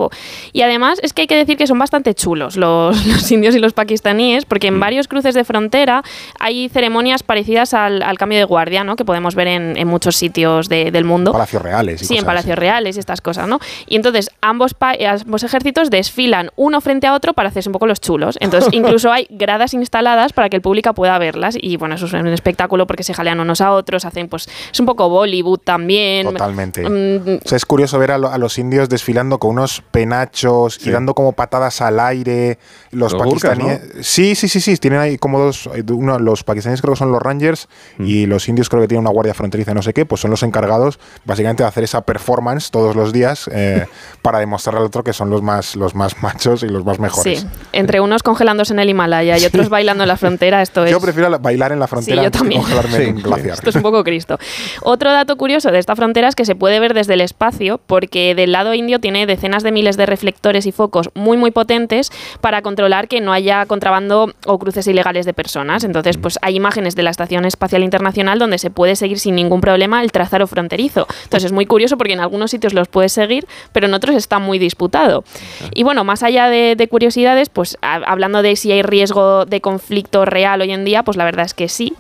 y 0.53 0.63
además 0.63 0.99
es 1.03 1.13
que 1.13 1.23
hay 1.23 1.27
que 1.27 1.37
decir 1.37 1.57
que 1.57 1.67
son 1.67 1.79
bastante 1.79 2.15
chulos 2.15 2.57
los, 2.57 3.31
indios 3.31 3.55
y 3.55 3.59
los 3.59 3.73
pakistaníes, 3.73 4.45
porque 4.45 4.69
en 4.69 4.77
mm. 4.77 4.81
varios 4.81 5.09
cruces 5.09 5.35
de 5.35 5.45
frontera 5.45 6.03
hay 6.39 6.69
ceremonias 6.69 7.23
parecidas 7.23 7.75
al, 7.75 8.03
cambio 8.19 8.39
de 8.39 8.45
guardia, 8.45 8.85
¿no? 8.85 8.97
Que 8.97 9.05
podemos 9.05 9.35
ver 9.35 9.49
en, 9.49 9.87
muchos 9.87 10.17
sitios 10.17 10.69
del 10.69 11.05
mundo. 11.05 11.33
Palacios 11.33 11.63
reales. 11.63 12.01
sí, 12.01 12.17
en 12.17 12.25
palacios 12.25 12.59
reales 12.59 12.97
y 12.97 12.99
estas 12.99 13.21
cosas, 13.21 13.47
¿no? 13.47 13.61
Y 13.87 13.97
entonces 13.97 14.31
ambos, 14.41 14.75
ambos 14.81 15.43
ejércitos 15.43 15.91
desfilan 15.91 16.51
uno 16.57 16.81
frente 16.81 17.07
a 17.07 17.15
otro 17.15 17.35
para 17.35 17.49
hacerse 17.51 17.69
un 17.69 17.73
poco 17.73 17.87
los 17.87 18.01
chulos. 18.01 18.37
Entonces 18.41 18.71
incluso 18.73 19.13
hay 19.13 19.27
gradas 19.31 19.75
instaladas 19.75 20.33
para 20.33 20.49
que 20.49 20.57
el 20.57 20.63
público 20.63 20.93
pueda 20.95 21.19
verlas 21.19 21.57
y 21.61 21.77
bueno, 21.77 21.95
eso 21.95 22.07
es 22.07 22.13
un 22.13 22.27
espectáculo 22.29 22.87
porque 22.87 23.03
se 23.03 23.15
jalean 23.15 23.41
unos 23.41 23.61
a 23.61 23.73
otros, 23.73 24.05
hacen 24.05 24.29
pues 24.29 24.49
es 24.73 24.81
un 24.81 24.87
poco 24.87 25.09
Bollywood 25.09 25.61
también. 25.61 26.27
Totalmente. 26.27 26.89
Mm, 26.89 27.41
o 27.45 27.49
sea, 27.49 27.57
es 27.57 27.67
curioso 27.67 27.99
ver 27.99 28.13
a, 28.13 28.15
a 28.17 28.39
los 28.39 28.59
indios 28.59 28.89
desfilando 28.89 29.39
con 29.39 29.53
unos 29.53 29.83
penachos 29.91 30.79
y 30.85 30.91
dando 30.91 31.15
como 31.15 31.33
patadas 31.33 31.81
al 31.81 32.01
aire. 32.01 32.59
Los, 32.91 33.15
pakistaníes. 33.15 33.81
Sí, 34.03 34.35
sí, 34.35 34.49
sí, 34.49 34.61
sí. 34.61 34.77
Tienen 34.77 35.01
ahí 35.01 35.19
como 35.19 35.39
dos. 35.39 35.69
Eh, 35.75 35.83
uno, 35.91 36.19
los 36.19 36.45
pakistaníes 36.45 36.81
creo 36.81 36.95
que 36.95 36.99
son 36.99 37.13
los 37.13 37.23
Rangers 37.23 37.69
mm. 37.99 38.07
y 38.07 38.27
los 38.27 38.49
indios 38.49 38.69
creo 38.69 38.83
que 38.83 38.89
tienen 38.89 39.03
una 39.03 39.13
guardia 39.13 39.35
fronteriza, 39.35 39.75
no 39.75 39.83
sé 39.83 39.93
qué. 39.93 40.07
Pues 40.07 40.21
son 40.21 40.31
los 40.31 40.43
encargados 40.43 40.99
básicamente 41.25 41.63
de 41.63 41.69
hacer 41.69 41.85
esa 41.85 42.03
performance 42.03 42.71
todos 42.71 42.97
los 42.97 43.13
días 43.13 43.49
eh, 43.53 43.87
para 44.23 44.39
demostrarle 44.39 44.81
al 44.81 44.87
otro 44.87 45.05
que 45.05 45.13
son 45.13 45.31
los 45.31 45.43
más, 45.43 45.77
los 45.77 45.95
más 45.95 46.23
machos 46.23 46.63
y 46.63 46.69
los 46.69 46.85
más 46.85 46.99
mejores. 46.99 47.41
Sí, 47.41 47.47
entre 47.73 48.01
unos 48.01 48.23
congelándose 48.23 48.73
en 48.73 48.79
el 48.79 48.89
Himalaya 48.89 49.39
y 49.39 49.45
otros 49.47 49.69
bailando 49.69 50.05
en 50.05 50.09
la 50.09 50.17
frontera, 50.17 50.63
esto 50.63 50.85
es. 50.85 50.91
Yo 50.91 51.01
prefiero 51.01 51.39
bailar 51.39 51.73
en 51.73 51.81
la 51.81 51.87
frontera 51.87 52.23
yo 52.23 52.31
también. 52.31 52.63
que 52.63 52.73
congelarme 52.73 53.05
en 53.09 53.17
un 53.17 53.23
glaciar. 53.23 53.55
Esto 53.55 53.71
es 53.71 53.77
un 53.77 53.83
poco 53.83 54.05
Cristo. 54.05 54.39
Otro 54.83 55.13
dato 55.13 55.37
curioso 55.37 55.71
de 55.71 55.79
esta 55.79 55.97
frontera 55.97 56.29
es 56.29 56.35
que 56.35 56.45
se 56.45 56.55
puede 56.55 56.81
ver 56.81 56.95
desde 56.95 57.15
el 57.15 57.21
espacio, 57.21 57.81
porque 57.87 58.35
del 58.35 58.53
lado 58.53 58.75
indio 58.75 59.01
tiene 59.01 59.27
decenas 59.27 59.63
de 59.63 59.73
miles 59.77 59.99
de 59.99 60.07
reflectores 60.07 60.65
y 60.65 60.73
focos 60.73 61.11
muy 61.13 61.37
muy 61.37 61.51
potentes 61.51 62.11
para 62.41 62.63
controlar 62.63 63.09
que 63.09 63.21
no 63.21 63.35
haya 63.35 63.67
contrabando 63.67 64.33
o 64.47 64.59
cruces 64.59 64.87
ilegales 64.87 65.27
de 65.27 65.35
personas. 65.35 65.85
Entonces, 65.85 66.17
pues 66.17 66.39
hay 66.41 66.57
imágenes 66.57 66.97
de 66.97 67.03
la 67.03 67.11
Estación 67.11 67.45
Espacial 67.45 67.83
Internacional 67.83 68.39
donde 68.39 68.57
se 68.57 68.71
puede 68.71 68.97
seguir 68.97 69.19
sin 69.19 69.35
ningún 69.35 69.61
problema 69.61 70.03
el 70.03 70.13
trazado 70.13 70.47
fronterizo. 70.47 71.07
Entonces 71.25 71.45
es 71.45 71.53
muy 71.53 71.67
curioso 71.67 71.99
porque 71.99 72.15
en 72.15 72.21
algunos 72.21 72.51
sitios 72.51 72.73
los 72.73 72.89
puedes 72.89 73.13
seguir, 73.13 73.47
pero 73.73 73.87
en 73.87 73.93
otros 73.93 74.17
está 74.17 74.39
muy 74.39 74.59
disputado. 74.59 75.25
Y 75.75 75.83
bueno, 75.83 76.05
más 76.05 76.23
allá 76.23 76.49
de, 76.49 76.89
curiosidades, 76.89 77.49
pues 77.51 77.77
hablando 77.83 78.43
de 78.43 78.57
si 78.57 78.73
hay 78.73 78.83
riesgo 78.83 79.45
de 79.45 79.61
conflicto 79.61 80.25
real 80.25 80.61
hoy 80.61 80.73
en 80.73 80.85
día, 80.85 81.03
pues 81.03 81.17
la 81.17 81.25
verdad 81.25 81.45
es 81.45 81.53
que 81.53 81.69
sí, 81.69 81.93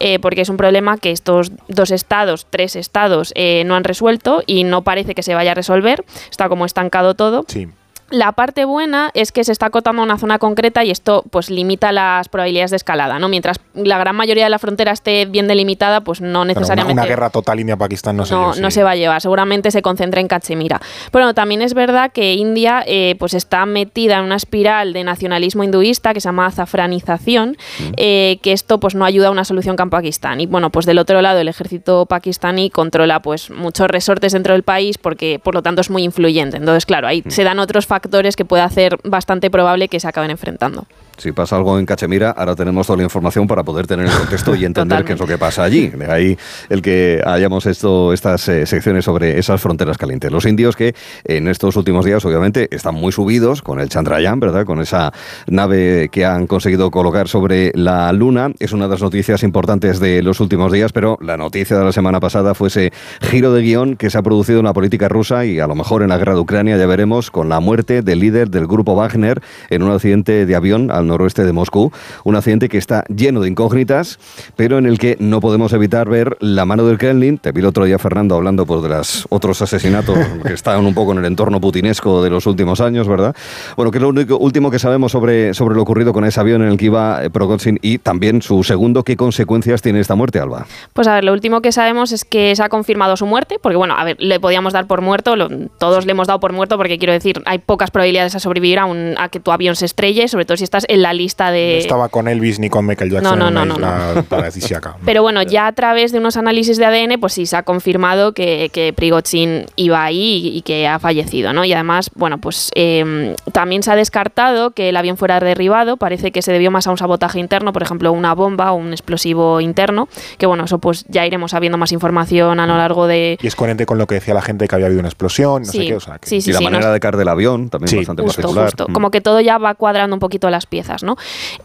eh, 0.00 0.18
porque 0.18 0.42
es 0.42 0.48
un 0.48 0.56
problema 0.56 0.98
que 0.98 1.12
estos 1.12 1.52
dos 1.68 1.90
estados, 1.92 2.46
tres 2.50 2.76
estados, 2.76 3.32
eh, 3.36 3.62
no 3.64 3.76
han 3.76 3.84
resuelto 3.84 4.42
y 4.46 4.64
no 4.64 4.82
parece 4.82 5.14
que 5.14 5.22
se 5.22 5.34
vaya 5.34 5.52
a 5.52 5.54
resolver. 5.54 6.04
Está 6.30 6.48
como 6.48 6.66
estancado 6.66 7.14
todo. 7.14 7.21
Sí. 7.48 7.68
La 8.12 8.32
parte 8.32 8.66
buena 8.66 9.10
es 9.14 9.32
que 9.32 9.42
se 9.42 9.52
está 9.52 9.66
acotando 9.66 10.02
a 10.02 10.04
una 10.04 10.18
zona 10.18 10.38
concreta 10.38 10.84
y 10.84 10.90
esto 10.90 11.24
pues 11.30 11.48
limita 11.48 11.92
las 11.92 12.28
probabilidades 12.28 12.70
de 12.70 12.76
escalada, 12.76 13.18
¿no? 13.18 13.30
Mientras 13.30 13.58
la 13.72 13.96
gran 13.96 14.14
mayoría 14.14 14.44
de 14.44 14.50
la 14.50 14.58
frontera 14.58 14.92
esté 14.92 15.24
bien 15.24 15.48
delimitada, 15.48 16.02
pues 16.02 16.20
no 16.20 16.44
necesariamente... 16.44 17.00
una, 17.00 17.08
guerra 17.08 17.30
total 17.30 17.60
India-Pakistán 17.60 18.18
no, 18.18 18.26
no, 18.26 18.54
no 18.54 18.70
se 18.70 18.82
va 18.82 18.90
a 18.90 18.96
llevar, 18.96 19.22
seguramente 19.22 19.70
se 19.70 19.80
concentra 19.80 20.20
en 20.20 20.28
Cachemira. 20.28 20.78
Pero 21.10 21.24
bueno, 21.24 21.32
también 21.32 21.62
es 21.62 21.72
verdad 21.72 22.12
que 22.12 22.34
India 22.34 22.84
eh, 22.86 23.16
pues 23.18 23.32
está 23.32 23.64
metida 23.64 24.18
en 24.18 24.24
una 24.24 24.36
espiral 24.36 24.92
de 24.92 25.04
nacionalismo 25.04 25.64
hinduista 25.64 26.12
que 26.12 26.20
se 26.20 26.28
llama 26.28 26.44
azafranización, 26.44 27.56
mm. 27.78 27.92
eh, 27.96 28.40
que 28.42 28.52
esto 28.52 28.78
pues 28.78 28.94
no 28.94 29.06
ayuda 29.06 29.28
a 29.28 29.30
una 29.30 29.46
solución 29.46 29.74
con 29.76 29.88
Pakistán. 29.88 30.38
Y 30.42 30.44
bueno, 30.44 30.68
pues 30.68 30.84
del 30.84 30.98
otro 30.98 31.22
lado 31.22 31.40
el 31.40 31.48
ejército 31.48 32.04
pakistaní 32.04 32.68
controla 32.68 33.22
pues 33.22 33.48
muchos 33.48 33.88
resortes 33.88 34.32
dentro 34.32 34.52
del 34.52 34.64
país 34.64 34.98
porque 34.98 35.40
por 35.42 35.54
lo 35.54 35.62
tanto 35.62 35.80
es 35.80 35.88
muy 35.88 36.02
influyente. 36.02 36.58
Entonces, 36.58 36.84
claro, 36.84 37.08
ahí 37.08 37.22
mm. 37.24 37.30
se 37.30 37.42
dan 37.42 37.58
otros 37.58 37.86
factores 37.86 38.01
que 38.36 38.44
puede 38.44 38.62
hacer 38.62 38.98
bastante 39.04 39.50
probable 39.50 39.88
que 39.88 40.00
se 40.00 40.08
acaben 40.08 40.30
enfrentando. 40.30 40.86
Si 41.22 41.30
pasa 41.30 41.54
algo 41.54 41.78
en 41.78 41.86
Cachemira, 41.86 42.32
ahora 42.32 42.56
tenemos 42.56 42.84
toda 42.84 42.96
la 42.96 43.04
información 43.04 43.46
para 43.46 43.62
poder 43.62 43.86
tener 43.86 44.06
el 44.06 44.12
contexto 44.12 44.56
y 44.56 44.64
entender 44.64 45.04
qué 45.04 45.12
es 45.12 45.20
lo 45.20 45.26
que 45.28 45.38
pasa 45.38 45.62
allí. 45.62 45.86
De 45.86 46.10
ahí 46.10 46.36
el 46.68 46.82
que 46.82 47.22
hayamos 47.24 47.64
esto, 47.66 48.12
estas 48.12 48.48
eh, 48.48 48.66
secciones 48.66 49.04
sobre 49.04 49.38
esas 49.38 49.60
fronteras 49.60 49.98
calientes. 49.98 50.32
Los 50.32 50.46
indios 50.46 50.74
que 50.74 50.96
en 51.22 51.46
estos 51.46 51.76
últimos 51.76 52.04
días, 52.04 52.24
obviamente, 52.24 52.66
están 52.74 52.96
muy 52.96 53.12
subidos 53.12 53.62
con 53.62 53.78
el 53.78 53.88
Chandrayaan, 53.88 54.40
¿verdad? 54.40 54.66
Con 54.66 54.80
esa 54.80 55.12
nave 55.46 56.08
que 56.10 56.26
han 56.26 56.48
conseguido 56.48 56.90
colocar 56.90 57.28
sobre 57.28 57.70
la 57.76 58.12
Luna. 58.12 58.50
Es 58.58 58.72
una 58.72 58.86
de 58.86 58.90
las 58.90 59.02
noticias 59.02 59.44
importantes 59.44 60.00
de 60.00 60.24
los 60.24 60.40
últimos 60.40 60.72
días, 60.72 60.90
pero 60.90 61.18
la 61.20 61.36
noticia 61.36 61.78
de 61.78 61.84
la 61.84 61.92
semana 61.92 62.18
pasada 62.18 62.56
fue 62.56 62.66
ese 62.66 62.92
giro 63.20 63.52
de 63.52 63.62
guion 63.62 63.94
que 63.94 64.10
se 64.10 64.18
ha 64.18 64.22
producido 64.22 64.58
en 64.58 64.64
la 64.64 64.72
política 64.72 65.08
rusa 65.08 65.44
y 65.44 65.60
a 65.60 65.68
lo 65.68 65.76
mejor 65.76 66.02
en 66.02 66.08
la 66.08 66.18
guerra 66.18 66.34
de 66.34 66.40
Ucrania, 66.40 66.76
ya 66.76 66.86
veremos, 66.86 67.30
con 67.30 67.48
la 67.48 67.60
muerte 67.60 68.02
del 68.02 68.18
líder 68.18 68.50
del 68.50 68.66
grupo 68.66 68.96
Wagner 68.96 69.40
en 69.70 69.84
un 69.84 69.92
accidente 69.92 70.46
de 70.46 70.56
avión 70.56 70.90
al 70.90 71.11
noroeste 71.12 71.44
de 71.44 71.52
Moscú. 71.52 71.92
Un 72.24 72.36
accidente 72.36 72.68
que 72.68 72.78
está 72.78 73.04
lleno 73.08 73.40
de 73.40 73.48
incógnitas, 73.48 74.18
pero 74.56 74.78
en 74.78 74.86
el 74.86 74.98
que 74.98 75.16
no 75.20 75.40
podemos 75.40 75.72
evitar 75.72 76.08
ver 76.08 76.36
la 76.40 76.64
mano 76.64 76.86
del 76.86 76.98
Kremlin. 76.98 77.38
Te 77.38 77.52
vi 77.52 77.60
el 77.60 77.66
otro 77.66 77.84
día, 77.84 77.98
Fernando, 77.98 78.34
hablando 78.34 78.66
pues, 78.66 78.82
de 78.82 78.88
los 78.88 79.26
otros 79.28 79.60
asesinatos 79.62 80.18
que 80.46 80.52
están 80.54 80.84
un 80.84 80.94
poco 80.94 81.12
en 81.12 81.18
el 81.18 81.26
entorno 81.26 81.60
putinesco 81.60 82.22
de 82.22 82.30
los 82.30 82.46
últimos 82.46 82.80
años, 82.80 83.06
¿verdad? 83.06 83.36
Bueno, 83.76 83.90
¿qué 83.90 83.98
es 83.98 84.02
lo 84.02 84.08
único, 84.08 84.38
último 84.38 84.70
que 84.70 84.78
sabemos 84.78 85.12
sobre, 85.12 85.54
sobre 85.54 85.74
lo 85.74 85.82
ocurrido 85.82 86.12
con 86.12 86.24
ese 86.24 86.40
avión 86.40 86.62
en 86.62 86.68
el 86.68 86.78
que 86.78 86.86
iba 86.86 87.20
Prokotsin 87.32 87.78
y 87.82 87.98
también 87.98 88.42
su 88.42 88.62
segundo, 88.62 89.04
¿qué 89.04 89.16
consecuencias 89.16 89.82
tiene 89.82 90.00
esta 90.00 90.14
muerte, 90.14 90.38
Alba? 90.38 90.66
Pues 90.92 91.06
a 91.08 91.14
ver, 91.14 91.24
lo 91.24 91.32
último 91.32 91.60
que 91.60 91.72
sabemos 91.72 92.12
es 92.12 92.24
que 92.24 92.54
se 92.56 92.62
ha 92.62 92.68
confirmado 92.68 93.16
su 93.16 93.26
muerte, 93.26 93.58
porque 93.60 93.76
bueno, 93.76 93.94
a 93.96 94.04
ver, 94.04 94.16
le 94.18 94.40
podíamos 94.40 94.72
dar 94.72 94.86
por 94.86 95.00
muerto, 95.00 95.34
todos 95.78 96.06
le 96.06 96.12
hemos 96.12 96.26
dado 96.26 96.40
por 96.40 96.52
muerto, 96.52 96.76
porque 96.76 96.98
quiero 96.98 97.12
decir, 97.12 97.42
hay 97.44 97.58
pocas 97.58 97.90
probabilidades 97.90 98.34
a 98.34 98.40
sobrevivir 98.40 98.78
a, 98.78 98.86
un, 98.86 99.14
a 99.18 99.28
que 99.28 99.40
tu 99.40 99.50
avión 99.52 99.76
se 99.76 99.86
estrelle, 99.86 100.28
sobre 100.28 100.44
todo 100.44 100.56
si 100.56 100.64
estás 100.64 100.86
en 100.92 101.02
la 101.02 101.14
lista 101.14 101.50
de... 101.50 101.72
No 101.72 101.78
estaba 101.78 102.08
con 102.08 102.28
Elvis 102.28 102.58
ni 102.58 102.68
con 102.68 102.86
Michael 102.86 103.10
Jackson 103.10 103.38
no, 103.38 103.50
no, 103.50 103.62
en 103.62 103.68
la 103.68 103.74
isla 103.74 104.22
paradisíaca. 104.28 104.96
Pero 105.04 105.22
bueno, 105.22 105.42
ya 105.42 105.66
a 105.66 105.72
través 105.72 106.12
de 106.12 106.18
unos 106.18 106.36
análisis 106.36 106.76
de 106.76 106.84
ADN, 106.84 107.18
pues 107.18 107.32
sí 107.32 107.46
se 107.46 107.56
ha 107.56 107.62
confirmado 107.62 108.32
que, 108.32 108.70
que 108.72 108.92
Prigozhin 108.92 109.66
iba 109.76 110.04
ahí 110.04 110.50
y, 110.54 110.62
que 110.62 110.86
ha 110.86 110.98
fallecido, 110.98 111.52
¿no? 111.52 111.64
Y 111.64 111.72
además, 111.72 112.10
bueno, 112.14 112.38
pues 112.38 112.70
eh, 112.74 113.34
también 113.52 113.82
se 113.82 113.90
ha 113.90 113.96
descartado 113.96 114.72
que 114.72 114.90
el 114.90 114.96
avión 114.96 115.16
fuera 115.16 115.40
derribado, 115.40 115.96
parece 115.96 116.30
que 116.30 116.42
se 116.42 116.52
debió 116.52 116.70
más 116.70 116.86
a 116.86 116.90
un 116.90 116.98
sabotaje 116.98 117.40
interno, 117.40 117.72
por 117.72 117.82
ejemplo, 117.82 118.12
una 118.12 118.34
bomba 118.34 118.72
o 118.72 118.76
un 118.76 118.92
explosivo 118.92 119.60
interno, 119.60 120.08
que 120.38 120.46
bueno, 120.46 120.64
eso 120.64 120.78
pues 120.78 121.04
ya 121.08 121.26
iremos 121.26 121.52
sabiendo 121.52 121.78
más 121.78 121.92
información 121.92 122.60
a 122.60 122.66
lo 122.66 122.76
largo 122.76 123.06
de... 123.06 123.38
Y 123.40 123.46
es 123.46 123.56
coherente 123.56 123.86
con 123.86 123.98
lo 123.98 124.06
que 124.06 124.16
decía 124.16 124.34
la 124.34 124.42
gente 124.42 124.68
que 124.68 124.74
había 124.74 124.86
habido 124.86 125.00
una 125.00 125.08
explosión, 125.08 125.62
no 125.62 125.72
sé 125.72 125.86
qué, 125.86 125.96
o 125.96 126.00
sea, 126.00 126.18
sí, 126.22 126.40
sí, 126.40 126.50
y 126.50 126.52
la 126.52 126.60
manera 126.60 126.92
de 126.92 127.00
caer 127.00 127.16
del 127.16 127.28
avión 127.28 127.70
también 127.70 127.96
bastante 127.96 128.22
justo, 128.22 128.42
particular. 128.42 128.66
Justo. 128.66 128.86
Como 128.92 129.10
que 129.10 129.20
todo 129.20 129.40
ya 129.40 129.58
va 129.58 129.74
cuadrando 129.74 130.14
un 130.14 130.20
poquito 130.20 130.50
las 130.50 130.66
piezas, 130.66 130.81
¿no? 131.02 131.16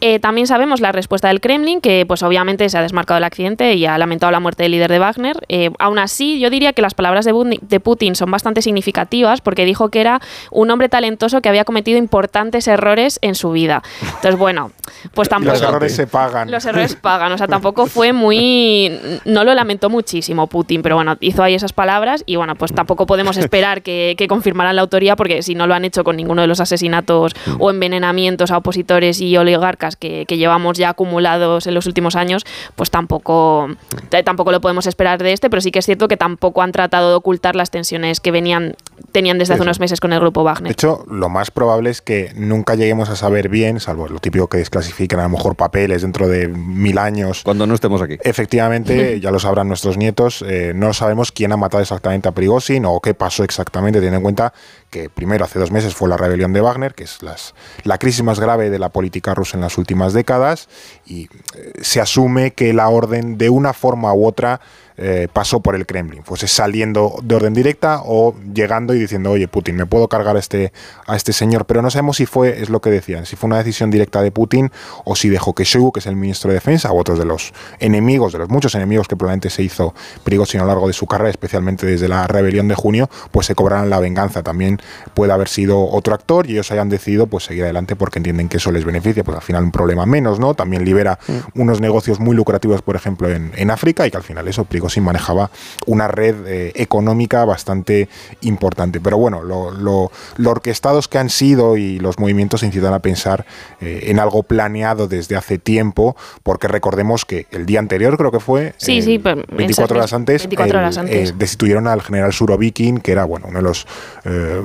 Eh, 0.02 0.20
también 0.20 0.48
sabemos 0.48 0.82
la 0.82 0.92
respuesta 0.92 1.28
del 1.28 1.42
Kremlin, 1.42 1.82
que 1.82 2.06
pues 2.08 2.24
obviamente 2.24 2.68
se 2.70 2.78
ha 2.78 2.82
desmarcado 2.82 3.16
del 3.16 3.24
accidente 3.24 3.74
y 3.74 3.86
ha 3.86 3.98
lamentado 3.98 4.32
la 4.32 4.40
muerte 4.40 4.64
del 4.64 4.74
líder 4.74 4.92
de 4.92 5.00
Wagner. 5.00 5.38
Eh, 5.50 5.72
aún 5.80 6.00
así, 6.00 6.40
yo 6.40 6.50
diría 6.50 6.74
que 6.74 6.82
las 6.82 6.94
palabras 6.94 7.26
de, 7.26 7.60
de 7.62 7.80
Putin 7.80 8.16
son 8.16 8.32
bastante 8.32 8.62
significativas 8.62 9.42
porque 9.42 9.66
dijo 9.66 9.90
que 9.90 10.02
era 10.02 10.22
un 10.52 10.70
hombre 10.72 10.90
talentoso 10.90 11.42
que 11.42 11.50
había 11.50 11.66
cometido 11.66 11.98
importantes 11.98 12.68
errores 12.68 13.20
en 13.22 13.36
su 13.36 13.52
vida. 13.52 13.84
Entonces, 14.02 14.38
bueno, 14.38 14.72
pues 15.14 15.30
tampoco... 15.30 15.54
Los 15.54 15.62
errores 15.62 15.96
se 15.96 16.08
pagan. 16.08 16.52
Los 16.52 16.66
errores 16.66 16.96
pagan, 16.96 17.32
o 17.32 17.38
sea, 17.38 17.48
tampoco 17.48 17.88
fue 17.88 18.14
muy... 18.14 18.92
No 19.26 19.44
lo 19.44 19.54
lamentó 19.54 19.90
muchísimo 19.90 20.48
Putin, 20.48 20.82
pero 20.82 20.96
bueno, 20.96 21.18
hizo 21.20 21.44
ahí 21.44 21.56
esas 21.56 21.74
palabras 21.74 22.24
y 22.26 22.36
bueno, 22.36 22.56
pues 22.56 22.74
tampoco 22.74 23.06
podemos 23.06 23.38
esperar 23.38 23.82
que, 23.82 24.16
que 24.18 24.28
confirmaran 24.28 24.76
la 24.76 24.82
autoría 24.82 25.16
porque 25.16 25.42
si 25.42 25.56
no 25.56 25.68
lo 25.68 25.74
han 25.74 25.86
hecho 25.86 26.04
con 26.04 26.16
ninguno 26.16 26.42
de 26.42 26.48
los 26.48 26.60
asesinatos 26.60 27.34
o 27.60 27.70
envenenamientos 27.70 28.52
a 28.52 28.58
opositores 28.58 29.07
y 29.14 29.38
oligarcas 29.38 29.96
que, 29.96 30.26
que 30.26 30.38
llevamos 30.38 30.78
ya 30.78 30.90
acumulados 30.90 31.68
en 31.68 31.74
los 31.74 31.86
últimos 31.86 32.16
años, 32.16 32.46
pues 32.76 32.92
tampoco, 32.92 33.70
tampoco 34.24 34.52
lo 34.52 34.62
podemos 34.62 34.88
esperar 34.88 35.22
de 35.22 35.34
este, 35.34 35.50
pero 35.50 35.62
sí 35.62 35.72
que 35.72 35.80
es 35.80 35.86
cierto 35.86 36.08
que 36.08 36.18
tampoco 36.18 36.62
han 36.62 36.72
tratado 36.72 37.10
de 37.10 37.16
ocultar 37.16 37.56
las 37.56 37.72
tensiones 37.72 38.20
que 38.20 38.32
venían 38.32 38.76
tenían 39.12 39.38
desde 39.38 39.54
hace 39.54 39.64
unos 39.64 39.80
meses 39.80 40.00
con 40.00 40.14
el 40.14 40.20
grupo 40.20 40.44
Wagner. 40.44 40.70
De 40.70 40.74
hecho, 40.74 41.06
lo 41.10 41.30
más 41.30 41.52
probable 41.52 41.90
es 41.90 42.02
que 42.02 42.32
nunca 42.36 42.76
lleguemos 42.76 43.10
a 43.10 43.16
saber 43.16 43.50
bien, 43.50 43.80
salvo 43.80 44.08
lo 44.08 44.20
típico 44.20 44.48
que 44.48 44.58
desclasifican 44.58 45.20
a 45.20 45.24
lo 45.24 45.30
mejor 45.30 45.56
papeles 45.56 46.02
dentro 46.02 46.28
de 46.28 46.48
mil 46.48 46.98
años. 46.98 47.42
Cuando 47.44 47.66
no 47.68 47.74
estemos 47.74 48.02
aquí. 48.02 48.18
Efectivamente, 48.22 49.20
ya 49.20 49.32
lo 49.32 49.40
sabrán 49.40 49.68
nuestros 49.68 49.98
nietos, 49.98 50.44
eh, 50.48 50.74
no 50.76 50.94
sabemos 50.94 51.32
quién 51.32 51.52
ha 51.52 51.58
matado 51.58 51.82
exactamente 51.82 52.28
a 52.30 52.32
Prigozhin 52.32 52.86
o 52.86 53.00
qué 53.00 53.14
pasó 53.14 53.44
exactamente, 53.44 54.00
teniendo 54.00 54.18
en 54.18 54.24
cuenta 54.24 54.54
que 54.90 55.10
primero 55.10 55.46
hace 55.46 55.60
dos 55.60 55.72
meses 55.72 55.94
fue 55.94 56.10
la 56.10 56.18
rebelión 56.18 56.54
de 56.54 56.62
Wagner, 56.62 56.94
que 56.94 57.04
es 57.04 57.20
la 57.84 57.98
crisis 57.98 58.24
más 58.24 58.40
grave 58.40 58.70
de 58.70 58.80
la 58.80 58.90
política 58.90 59.34
rusa 59.34 59.58
en 59.58 59.62
las 59.62 59.78
últimas 59.78 60.14
décadas, 60.14 60.70
y 61.08 61.30
eh, 61.56 61.74
se 61.82 62.02
asume 62.02 62.52
que 62.52 62.74
la 62.74 62.90
orden 62.90 63.38
de 63.38 63.50
una 63.50 63.74
forma 63.74 64.14
u 64.14 64.26
otra 64.26 64.60
eh, 65.00 65.28
pasó 65.32 65.60
por 65.60 65.76
el 65.76 65.86
Kremlin, 65.86 66.24
fuese 66.24 66.48
saliendo 66.48 67.20
de 67.22 67.36
orden 67.36 67.54
directa 67.54 68.02
o 68.04 68.34
llegando 68.52 68.96
y 68.96 69.00
diciendo, 69.00 69.30
oye, 69.30 69.48
Putin, 69.48 69.76
me 69.76 69.86
puedo 69.86 70.08
cargar 70.08 70.36
a 70.36 70.40
este, 70.40 70.74
a 71.06 71.16
este 71.16 71.34
señor, 71.34 71.66
pero 71.66 71.84
no 71.84 71.92
sabemos 71.92 72.18
si 72.18 72.26
fue, 72.26 72.64
es 72.64 72.72
lo 72.72 72.82
que 72.82 72.90
decían, 72.90 73.28
si 73.28 73.36
fue 73.36 73.48
una 73.48 73.60
decisión 73.60 73.92
directa 73.92 74.24
de 74.24 74.32
Putin 74.32 74.72
o 75.06 75.16
si 75.16 75.30
dejó 75.30 75.54
que 75.54 75.66
Shoigu, 75.66 75.92
que 75.92 76.00
es 76.00 76.08
el 76.08 76.16
ministro 76.16 76.50
de 76.50 76.56
Defensa, 76.56 76.92
o 76.92 76.98
otros 77.00 77.20
de 77.20 77.26
los 77.26 77.54
enemigos, 77.78 78.34
de 78.34 78.40
los 78.40 78.50
muchos 78.50 78.74
enemigos 78.74 79.08
que 79.08 79.16
probablemente 79.16 79.52
se 79.52 79.62
hizo 79.62 79.94
Prigozhin 80.24 80.62
a 80.62 80.64
lo 80.64 80.70
largo 80.70 80.88
de 80.88 80.94
su 80.94 81.06
carrera, 81.06 81.30
especialmente 81.30 81.86
desde 81.86 82.08
la 82.08 82.26
rebelión 82.26 82.68
de 82.68 82.74
junio, 82.74 83.08
pues 83.30 83.46
se 83.46 83.54
cobraran 83.54 83.92
la 83.92 84.00
venganza. 84.00 84.42
También 84.42 84.82
puede 85.14 85.32
haber 85.32 85.48
sido 85.48 85.80
otro 85.92 86.16
actor 86.16 86.50
y 86.50 86.54
ellos 86.54 86.72
hayan 86.72 86.90
decidido 86.90 87.28
pues 87.28 87.44
seguir 87.44 87.66
adelante 87.66 87.96
porque 87.96 88.18
entienden 88.18 88.50
que 88.50 88.58
eso 88.58 88.72
les 88.72 88.84
beneficia, 88.84 89.24
pues 89.24 89.38
al 89.38 89.44
final 89.44 89.64
un 89.64 89.72
problema 89.72 90.08
menos, 90.08 90.40
¿no? 90.40 90.56
También 90.56 90.84
libera 90.98 91.20
mm. 91.28 91.62
unos 91.62 91.80
negocios 91.80 92.20
muy 92.20 92.36
lucrativos, 92.36 92.82
por 92.82 92.96
ejemplo, 92.96 93.30
en, 93.30 93.52
en 93.56 93.70
África 93.72 94.08
y 94.08 94.12
que 94.12 94.18
al 94.18 94.24
final 94.24 94.48
eso 94.48 94.66
Prigozhin 94.66 95.04
manejaba 95.04 95.52
una 95.86 96.08
red 96.08 96.36
eh, 96.48 96.72
económica 96.76 97.46
bastante 97.46 98.10
importante. 98.42 99.00
Pero 99.00 99.18
bueno, 99.18 99.44
lo, 99.44 99.72
lo, 99.72 100.12
lo, 100.38 100.52
orquestados 100.52 101.08
que 101.08 101.18
han 101.20 101.30
sido 101.30 101.78
y 101.78 102.00
los 102.00 102.20
movimientos 102.20 102.64
incitan 102.64 102.94
a 102.94 103.00
pensar 103.00 103.46
eh, 103.82 104.06
en 104.08 104.20
algo 104.20 104.44
planeado 104.44 105.08
desde 105.08 105.36
hace 105.36 105.58
tiempo, 105.58 106.16
porque 106.44 106.68
recordemos 106.68 107.26
que 107.26 107.48
el 107.52 107.66
día 107.66 107.80
anterior 107.80 108.18
creo 108.18 108.32
que 108.32 108.40
fue, 108.40 108.74
sí, 108.78 109.02
sí, 109.02 109.18
24 109.18 109.98
horas 109.98 110.14
antes, 110.14 110.44
24 110.44 110.80
horas 110.80 110.98
antes. 110.98 111.38
Destituyeron 111.38 111.88
al 111.88 112.02
general 112.02 112.34
Surovikin, 112.34 113.00
que 113.00 113.12
era 113.12 113.26
bueno, 113.26 113.48
uno 113.50 113.60
de 113.60 113.64
los, 113.64 113.86
eh, 114.26 114.62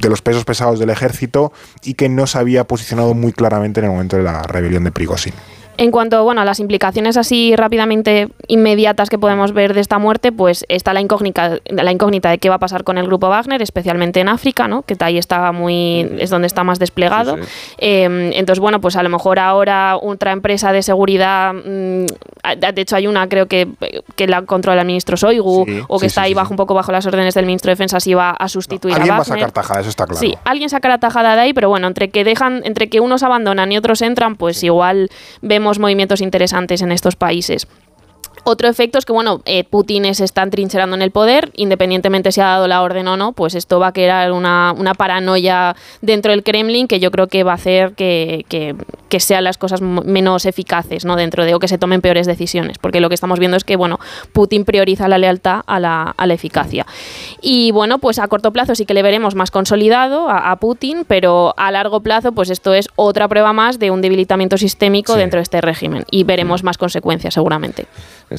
de 0.00 0.08
los 0.08 0.20
pesos 0.22 0.44
pesados 0.44 0.78
del 0.78 0.90
ejército 0.90 1.52
y 1.82 1.94
que 1.94 2.08
no 2.08 2.26
se 2.26 2.38
había 2.38 2.64
posicionado 2.64 3.14
muy 3.14 3.32
claramente 3.32 3.80
en 3.80 3.86
el 3.86 3.92
momento 3.92 4.16
de 4.16 4.22
la 4.22 4.42
rebelión 4.42 4.84
de 4.84 4.92
Prigozhin. 4.92 5.34
En 5.76 5.90
cuanto 5.90 6.22
bueno, 6.24 6.42
a 6.42 6.44
las 6.44 6.60
implicaciones 6.60 7.16
así 7.16 7.54
rápidamente 7.56 8.28
inmediatas 8.48 9.08
que 9.08 9.18
podemos 9.18 9.52
ver 9.52 9.74
de 9.74 9.80
esta 9.80 9.98
muerte, 9.98 10.30
pues 10.30 10.64
está 10.68 10.92
la 10.92 11.00
incógnita, 11.00 11.58
la 11.70 11.90
incógnita 11.90 12.30
de 12.30 12.38
qué 12.38 12.48
va 12.48 12.56
a 12.56 12.58
pasar 12.58 12.84
con 12.84 12.98
el 12.98 13.06
grupo 13.06 13.28
Wagner, 13.28 13.62
especialmente 13.62 14.20
en 14.20 14.28
África, 14.28 14.68
¿no? 14.68 14.82
que 14.82 14.96
ahí 15.00 15.16
está 15.16 15.52
muy, 15.52 16.06
es 16.18 16.30
donde 16.30 16.46
está 16.46 16.64
más 16.64 16.78
desplegado. 16.78 17.36
Sí, 17.36 17.42
sí. 17.42 17.48
Eh, 17.78 18.30
entonces, 18.34 18.60
bueno, 18.60 18.80
pues 18.80 18.96
a 18.96 19.02
lo 19.02 19.08
mejor 19.08 19.38
ahora 19.38 19.96
otra 19.96 20.32
empresa 20.32 20.72
de 20.72 20.82
seguridad, 20.82 21.54
mmm, 21.54 22.06
de 22.06 22.80
hecho 22.80 22.96
hay 22.96 23.06
una 23.06 23.28
creo 23.28 23.46
que, 23.46 23.68
que 24.16 24.26
la 24.26 24.42
controla 24.42 24.82
el 24.82 24.86
ministro 24.86 25.16
Soigu, 25.16 25.64
sí, 25.66 25.80
o 25.88 25.98
que 25.98 26.06
está 26.06 26.22
ahí 26.22 26.34
bajo 26.34 26.52
un 26.52 26.56
poco 26.56 26.74
bajo 26.74 26.92
las 26.92 27.06
órdenes 27.06 27.34
del 27.34 27.46
ministro 27.46 27.70
de 27.70 27.72
Defensa, 27.72 28.00
si 28.00 28.12
va 28.14 28.30
a 28.30 28.48
sustituir 28.48 28.98
no, 28.98 29.02
a 29.02 29.06
Wagner. 29.06 29.20
Alguien 29.20 29.30
va 29.30 29.34
a 29.34 29.38
sacar 29.40 29.52
tajada, 29.52 29.80
eso 29.80 29.88
está 29.90 30.06
claro. 30.06 30.20
Sí, 30.20 30.34
alguien 30.44 30.68
sacará 30.68 30.98
tajada 30.98 31.36
de 31.36 31.40
ahí, 31.42 31.52
pero 31.52 31.68
bueno, 31.68 31.86
entre 31.86 32.10
que 32.10 32.24
dejan, 32.24 32.62
entre 32.64 32.88
que 32.88 33.00
unos 33.00 33.22
abandonan 33.22 33.72
y 33.72 33.78
otros 33.78 34.02
entran, 34.02 34.36
pues 34.36 34.62
igual 34.62 35.08
vemos 35.40 35.69
movimientos 35.78 36.20
interesantes 36.20 36.82
en 36.82 36.92
estos 36.92 37.16
países. 37.16 37.66
Otro 38.50 38.68
efecto 38.68 38.98
es 38.98 39.04
que, 39.04 39.12
bueno, 39.12 39.42
eh, 39.44 39.62
Putin 39.62 40.12
se 40.12 40.24
está 40.24 40.44
trincherando 40.50 40.96
en 40.96 41.02
el 41.02 41.12
poder, 41.12 41.52
independientemente 41.54 42.32
si 42.32 42.40
ha 42.40 42.46
dado 42.46 42.66
la 42.66 42.82
orden 42.82 43.06
o 43.06 43.16
no, 43.16 43.32
pues 43.32 43.54
esto 43.54 43.78
va 43.78 43.86
a 43.86 43.92
crear 43.92 44.32
una, 44.32 44.74
una 44.76 44.94
paranoia 44.94 45.76
dentro 46.00 46.32
del 46.32 46.42
Kremlin 46.42 46.88
que 46.88 46.98
yo 46.98 47.12
creo 47.12 47.28
que 47.28 47.44
va 47.44 47.52
a 47.52 47.54
hacer 47.54 47.92
que, 47.92 48.44
que, 48.48 48.74
que, 49.08 49.20
sean 49.20 49.44
las 49.44 49.56
cosas 49.56 49.82
menos 49.82 50.46
eficaces, 50.46 51.04
¿no? 51.04 51.14
Dentro 51.14 51.44
de, 51.44 51.54
o 51.54 51.60
que 51.60 51.68
se 51.68 51.78
tomen 51.78 52.00
peores 52.00 52.26
decisiones, 52.26 52.78
porque 52.78 53.00
lo 53.00 53.08
que 53.08 53.14
estamos 53.14 53.38
viendo 53.38 53.56
es 53.56 53.62
que, 53.62 53.76
bueno, 53.76 54.00
Putin 54.32 54.64
prioriza 54.64 55.06
la 55.06 55.18
lealtad 55.18 55.60
a 55.68 55.78
la, 55.78 56.12
a 56.16 56.26
la 56.26 56.34
eficacia. 56.34 56.86
Y, 57.40 57.70
bueno, 57.70 58.00
pues 58.00 58.18
a 58.18 58.26
corto 58.26 58.52
plazo 58.52 58.74
sí 58.74 58.84
que 58.84 58.94
le 58.94 59.04
veremos 59.04 59.36
más 59.36 59.52
consolidado 59.52 60.28
a, 60.28 60.50
a, 60.50 60.56
Putin, 60.56 61.04
pero 61.06 61.54
a 61.56 61.70
largo 61.70 62.00
plazo, 62.00 62.32
pues 62.32 62.50
esto 62.50 62.74
es 62.74 62.88
otra 62.96 63.28
prueba 63.28 63.52
más 63.52 63.78
de 63.78 63.92
un 63.92 64.00
debilitamiento 64.00 64.58
sistémico 64.58 65.12
sí. 65.12 65.20
dentro 65.20 65.38
de 65.38 65.42
este 65.42 65.60
régimen 65.60 66.04
y 66.10 66.24
veremos 66.24 66.64
más 66.64 66.78
consecuencias 66.78 67.34
seguramente. 67.34 67.86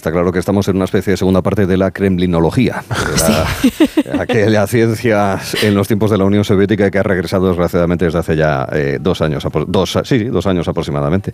Está 0.02 0.12
claro 0.12 0.32
que 0.32 0.40
estamos 0.40 0.68
en 0.68 0.78
una 0.78 0.86
especie 0.86 1.12
de 1.12 1.18
segunda 1.18 1.44
parte 1.44 1.68
de 1.68 1.78
la 1.78 1.92
kremlinología, 1.92 2.84
de 2.90 4.14
la, 4.16 4.20
aquella 4.24 4.66
ciencia 4.66 5.40
en 5.62 5.76
los 5.76 5.88
tiempos 5.88 6.10
de 6.10 6.18
la 6.18 6.24
Unión 6.24 6.44
Soviética 6.44 6.90
que 6.90 6.98
ha 6.98 7.04
regresado 7.04 7.50
desgraciadamente 7.50 8.06
desde 8.06 8.18
hace 8.18 8.36
ya 8.36 8.68
eh, 8.72 8.98
dos 9.00 9.22
años, 9.22 9.48
dos, 9.68 10.00
sí, 10.06 10.24
dos 10.24 10.48
años 10.48 10.68
aproximadamente. 10.68 11.34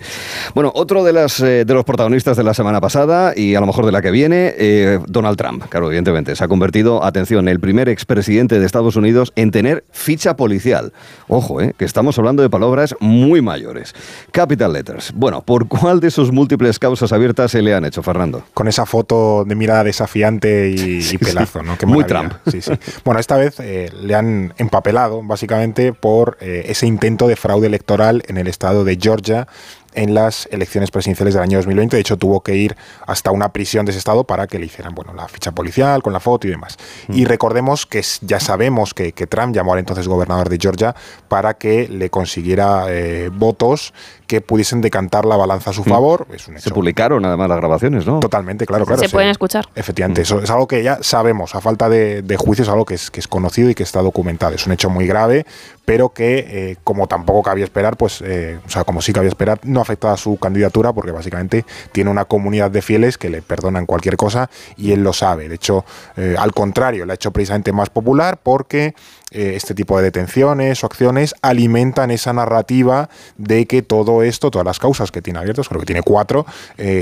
Bueno, 0.53 0.73
otro 0.75 1.05
de, 1.05 1.13
las, 1.13 1.39
eh, 1.39 1.63
de 1.63 1.73
los 1.73 1.85
protagonistas 1.85 2.35
de 2.35 2.43
la 2.43 2.53
semana 2.53 2.81
pasada 2.81 3.31
y 3.37 3.55
a 3.55 3.61
lo 3.61 3.67
mejor 3.67 3.85
de 3.85 3.93
la 3.93 4.01
que 4.01 4.11
viene, 4.11 4.53
eh, 4.57 4.99
Donald 5.07 5.37
Trump, 5.37 5.63
claro, 5.69 5.87
evidentemente, 5.87 6.35
se 6.35 6.43
ha 6.43 6.49
convertido, 6.49 7.05
atención, 7.05 7.47
el 7.47 7.61
primer 7.61 7.87
expresidente 7.87 8.59
de 8.59 8.65
Estados 8.65 8.97
Unidos 8.97 9.31
en 9.37 9.51
tener 9.51 9.85
ficha 9.91 10.35
policial. 10.35 10.91
Ojo, 11.29 11.59
que 11.77 11.85
estamos 11.85 12.19
hablando 12.19 12.43
de 12.43 12.49
palabras 12.49 12.95
muy 12.99 13.41
mayores. 13.41 13.95
Capital 14.31 14.73
Letters. 14.73 15.13
Bueno, 15.15 15.41
¿por 15.41 15.69
cuál 15.69 16.01
de 16.01 16.11
sus 16.11 16.33
múltiples 16.33 16.79
causas 16.79 17.13
abiertas 17.13 17.51
se 17.51 17.61
le 17.61 17.73
han 17.73 17.85
hecho, 17.85 18.03
Fernando? 18.03 18.43
Con 18.53 18.67
esa 18.67 18.85
foto 18.85 19.45
de 19.45 19.55
mirada 19.55 19.83
desafiante 19.83 20.69
y, 20.69 21.17
pelazo, 21.17 21.61
¿no? 21.63 21.77
Muy 21.85 22.05
Trump. 22.05 22.33
Sí, 22.49 22.61
sí. 22.61 22.71
Bueno, 23.05 23.19
esta 23.19 23.37
vez 23.37 23.59
eh, 23.59 23.91
le 24.01 24.15
han 24.15 24.53
empapelado, 24.57 25.21
básicamente, 25.23 25.93
por 25.93 26.37
eh, 26.41 26.65
ese 26.67 26.87
intento 26.87 27.27
de 27.27 27.35
fraude 27.35 27.67
electoral 27.67 28.23
en 28.27 28.37
el 28.37 28.47
estado 28.47 28.83
de 28.83 28.97
Georgia 28.99 29.47
en 29.97 30.13
las 30.13 30.47
elecciones 30.51 30.91
presidenciales 30.91 31.33
del 31.33 31.43
año 31.43 31.57
2020. 31.57 31.95
De 31.95 32.01
hecho, 32.01 32.17
tuvo 32.17 32.41
que 32.41 32.55
ir 32.55 32.77
hasta 33.05 33.31
una 33.31 33.49
prisión 33.49 33.85
de 33.85 33.91
ese 33.91 33.99
estado 33.99 34.23
para 34.23 34.45
que 34.47 34.59
le 34.59 34.67
hicieran 34.67 34.93
bueno, 34.93 35.13
la 35.13 35.27
ficha 35.27 35.51
policial 35.51 36.03
con 36.03 36.13
la 36.13 36.19
foto 36.19 36.47
y 36.47 36.51
demás. 36.51 36.77
Y 37.09 37.25
recordemos 37.25 37.85
que 37.85 38.03
ya 38.21 38.39
sabemos 38.39 38.93
que, 38.93 39.11
Trump 39.27 39.53
llamó 39.53 39.73
al 39.73 39.79
entonces 39.79 40.07
gobernador 40.07 40.47
de 40.49 40.57
Georgia 40.61 40.95
para 41.27 41.55
que 41.55 41.87
le 41.89 42.09
consiguiera 42.09 42.85
eh, 42.89 43.29
votos 43.33 43.93
que 44.27 44.41
pudiesen 44.41 44.81
decantar 44.81 45.25
la 45.25 45.35
balanza 45.35 45.71
a 45.71 45.73
su 45.73 45.81
mm. 45.81 45.85
favor. 45.85 46.27
Se 46.57 46.69
publicaron 46.69 47.25
además 47.25 47.49
las 47.49 47.57
grabaciones, 47.57 48.05
¿no? 48.05 48.19
Totalmente, 48.19 48.65
claro, 48.65 48.85
claro. 48.85 49.01
Se 49.01 49.09
pueden 49.09 49.29
escuchar. 49.29 49.67
Efectivamente, 49.73 50.21
eso 50.21 50.41
es 50.41 50.49
algo 50.49 50.67
que 50.67 50.83
ya 50.83 50.99
sabemos, 51.01 51.55
a 51.55 51.61
falta 51.61 51.89
de, 51.89 52.21
de 52.21 52.37
juicio 52.37 52.63
es 52.63 52.69
algo 52.69 52.85
que 52.85 52.93
es, 52.93 53.09
que 53.09 53.19
es 53.19 53.27
conocido 53.27 53.69
y 53.69 53.75
que 53.75 53.83
está 53.83 54.01
documentado. 54.01 54.53
Es 54.53 54.67
un 54.67 54.73
hecho 54.73 54.89
muy 54.89 55.07
grave, 55.07 55.45
pero 55.87 56.09
que, 56.09 56.45
eh, 56.49 56.77
como 56.83 57.07
tampoco 57.07 57.41
cabía 57.41 57.63
esperar, 57.63 57.95
pues, 57.95 58.21
eh, 58.21 58.59
o 58.65 58.69
sea, 58.69 58.83
como 58.83 59.01
sí 59.01 59.13
cabía 59.13 59.29
esperar, 59.29 59.59
no 59.63 59.79
afecta 59.87 60.11
a 60.11 60.17
su 60.17 60.37
candidatura 60.37 60.93
porque 60.93 61.11
básicamente 61.11 61.65
tiene 61.91 62.09
una 62.09 62.25
comunidad 62.25 62.71
de 62.71 62.81
fieles 62.81 63.17
que 63.17 63.29
le 63.29 63.41
perdonan 63.41 63.85
cualquier 63.85 64.17
cosa 64.17 64.49
y 64.75 64.91
él 64.91 65.03
lo 65.03 65.13
sabe. 65.13 65.49
De 65.49 65.55
hecho, 65.55 65.85
eh, 66.15 66.35
al 66.37 66.53
contrario, 66.53 67.05
le 67.05 67.13
ha 67.13 67.15
hecho 67.15 67.31
precisamente 67.31 67.71
más 67.71 67.89
popular 67.89 68.39
porque 68.41 68.93
este 69.29 69.75
tipo 69.75 69.97
de 69.97 70.05
detenciones 70.05 70.81
o 70.81 70.87
acciones 70.87 71.35
alimentan 71.41 72.11
esa 72.11 72.31
narrativa 72.31 73.09
de 73.37 73.65
que 73.65 73.81
todo 73.81 74.23
esto, 74.23 74.49
todas 74.49 74.65
las 74.65 74.79
causas 74.79 75.11
que 75.11 75.21
tiene 75.21 75.39
abiertas, 75.39 75.67
creo 75.67 75.81
que 75.81 75.85
tiene 75.85 76.01
cuatro, 76.01 76.45